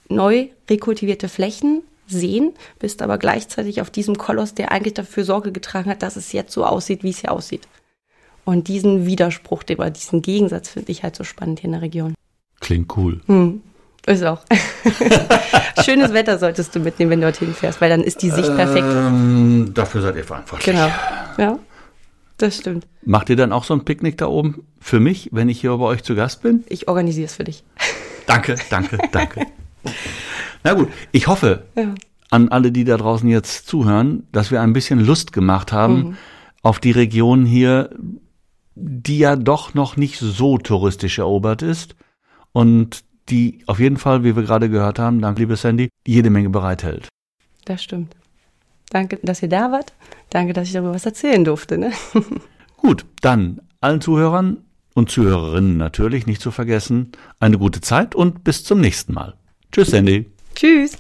neu 0.09 0.49
rekultivierte 0.69 1.29
Flächen, 1.29 1.83
Seen, 2.07 2.55
bist 2.79 3.03
aber 3.03 3.19
gleichzeitig 3.19 3.81
auf 3.81 3.91
diesem 3.91 4.19
Koloss, 4.19 4.55
der 4.55 4.73
eigentlich 4.73 4.95
dafür 4.95 5.25
Sorge 5.25 5.53
getragen 5.53 5.91
hat, 5.91 6.03
dass 6.03 6.17
es 6.17 6.33
jetzt 6.33 6.53
so 6.53 6.65
aussieht, 6.65 7.05
wie 7.05 7.11
es 7.11 7.21
hier 7.21 7.31
aussieht. 7.31 7.69
Und 8.45 8.67
diesen 8.67 9.07
Widerspruch, 9.07 9.63
oder 9.71 9.91
diesen 9.91 10.23
Gegensatz 10.23 10.71
finde 10.71 10.91
ich 10.91 11.05
halt 11.05 11.15
so 11.15 11.23
spannend 11.23 11.61
hier 11.61 11.69
in 11.69 11.73
der 11.73 11.83
Region. 11.83 12.15
Klingt 12.59 12.97
cool. 12.97 13.21
Hm. 13.27 13.63
Ist 14.11 14.25
auch. 14.25 14.41
Schönes 15.85 16.13
Wetter 16.13 16.37
solltest 16.37 16.75
du 16.75 16.81
mitnehmen, 16.81 17.13
wenn 17.13 17.21
du 17.21 17.27
dorthin 17.27 17.55
fährst, 17.55 17.81
weil 17.81 17.91
dann 17.91 18.03
ist 18.03 18.23
die 18.23 18.31
Sicht 18.31 18.53
perfekt. 18.57 18.89
Ähm, 18.89 19.71
dafür 19.73 20.03
seid 20.03 20.17
ihr 20.17 20.25
verantwortlich. 20.25 20.67
Genau. 20.67 20.91
Ja, 21.39 21.61
das 22.37 22.57
stimmt. 22.57 22.89
Macht 23.05 23.31
ihr 23.31 23.37
dann 23.37 23.53
auch 23.53 23.63
so 23.63 23.73
ein 23.73 23.85
Picknick 23.85 24.19
da 24.19 24.27
oben 24.27 24.65
für 24.81 24.99
mich, 24.99 25.29
wenn 25.31 25.49
ich 25.49 25.61
hier 25.61 25.77
bei 25.77 25.85
euch 25.85 26.03
zu 26.03 26.17
Gast 26.17 26.43
bin? 26.43 26.65
Ich 26.69 26.89
organisiere 26.89 27.27
es 27.27 27.37
für 27.37 27.45
dich. 27.45 27.63
Danke, 28.27 28.57
danke, 28.69 28.99
danke. 29.13 29.47
Na 30.65 30.75
gut, 30.75 30.89
ich 31.13 31.29
hoffe 31.29 31.67
ja. 31.77 31.95
an 32.31 32.49
alle, 32.49 32.73
die 32.73 32.83
da 32.83 32.97
draußen 32.97 33.29
jetzt 33.29 33.69
zuhören, 33.69 34.27
dass 34.33 34.51
wir 34.51 34.61
ein 34.61 34.73
bisschen 34.73 34.99
Lust 34.99 35.33
gemacht 35.33 35.73
haben 35.73 35.95
mhm. 35.95 36.17
auf 36.63 36.81
die 36.81 36.91
Region 36.91 37.47
hier, 37.47 37.91
die 38.75 39.19
ja 39.19 39.37
doch 39.37 39.75
noch 39.75 39.97
nicht 39.97 40.19
so 40.19 40.59
touristisch 40.59 41.19
erobert 41.19 41.63
ist 41.63 41.95
und 42.51 43.05
die 43.31 43.63
auf 43.67 43.79
jeden 43.79 43.97
Fall, 43.97 44.25
wie 44.25 44.37
wir 44.37 44.43
gerade 44.43 44.69
gehört 44.69 44.99
haben, 44.99 45.21
danke 45.21 45.41
liebe 45.41 45.57
Sandy, 45.57 45.89
jede 46.07 46.31
Menge 46.31 46.51
bereithält. 46.51 47.09
Das 47.65 47.83
stimmt. 47.83 48.17
Danke, 48.91 49.19
dass 49.23 49.43
ihr 49.43 49.49
da 49.49 49.71
wart. 49.71 49.93
Danke, 50.31 50.53
dass 50.53 50.67
ich 50.67 50.75
darüber 50.75 50.95
was 50.95 51.07
erzählen 51.07 51.45
durfte. 51.45 51.79
Ne? 51.79 51.93
Gut, 52.77 53.07
dann 53.21 53.61
allen 53.81 54.01
Zuhörern 54.01 54.59
und 54.95 55.11
Zuhörerinnen 55.11 55.77
natürlich 55.77 56.27
nicht 56.27 56.43
zu 56.43 56.51
vergessen, 56.51 57.13
eine 57.39 57.59
gute 57.59 57.81
Zeit 57.81 58.15
und 58.15 58.43
bis 58.43 58.65
zum 58.65 58.81
nächsten 58.81 59.15
Mal. 59.15 59.35
Tschüss, 59.71 59.91
Sandy. 59.91 60.31
Tschüss. 60.55 60.99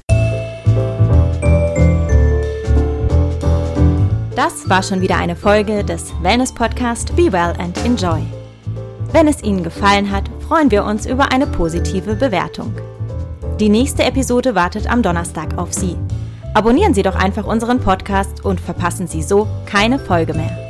Das 4.37 4.69
war 4.71 4.83
schon 4.83 5.01
wieder 5.01 5.19
eine 5.19 5.37
Folge 5.37 5.85
des 5.85 6.14
Wellness 6.23 6.55
Podcast 6.55 7.14
Be 7.16 7.33
Well 7.33 7.55
and 7.59 7.77
Enjoy. 7.85 8.39
Wenn 9.12 9.27
es 9.27 9.42
Ihnen 9.42 9.64
gefallen 9.64 10.12
hat, 10.12 10.31
freuen 10.46 10.70
wir 10.70 10.85
uns 10.85 11.05
über 11.05 11.33
eine 11.33 11.49
positive 11.49 12.14
Bewertung. 12.14 12.73
Die 13.59 13.68
nächste 13.68 14.05
Episode 14.05 14.55
wartet 14.55 14.88
am 14.88 15.03
Donnerstag 15.03 15.59
auf 15.59 15.73
Sie. 15.73 15.96
Abonnieren 16.55 16.94
Sie 16.94 17.03
doch 17.03 17.16
einfach 17.16 17.44
unseren 17.44 17.81
Podcast 17.81 18.44
und 18.44 18.61
verpassen 18.61 19.09
Sie 19.09 19.23
so 19.23 19.49
keine 19.66 19.99
Folge 19.99 20.35
mehr. 20.35 20.69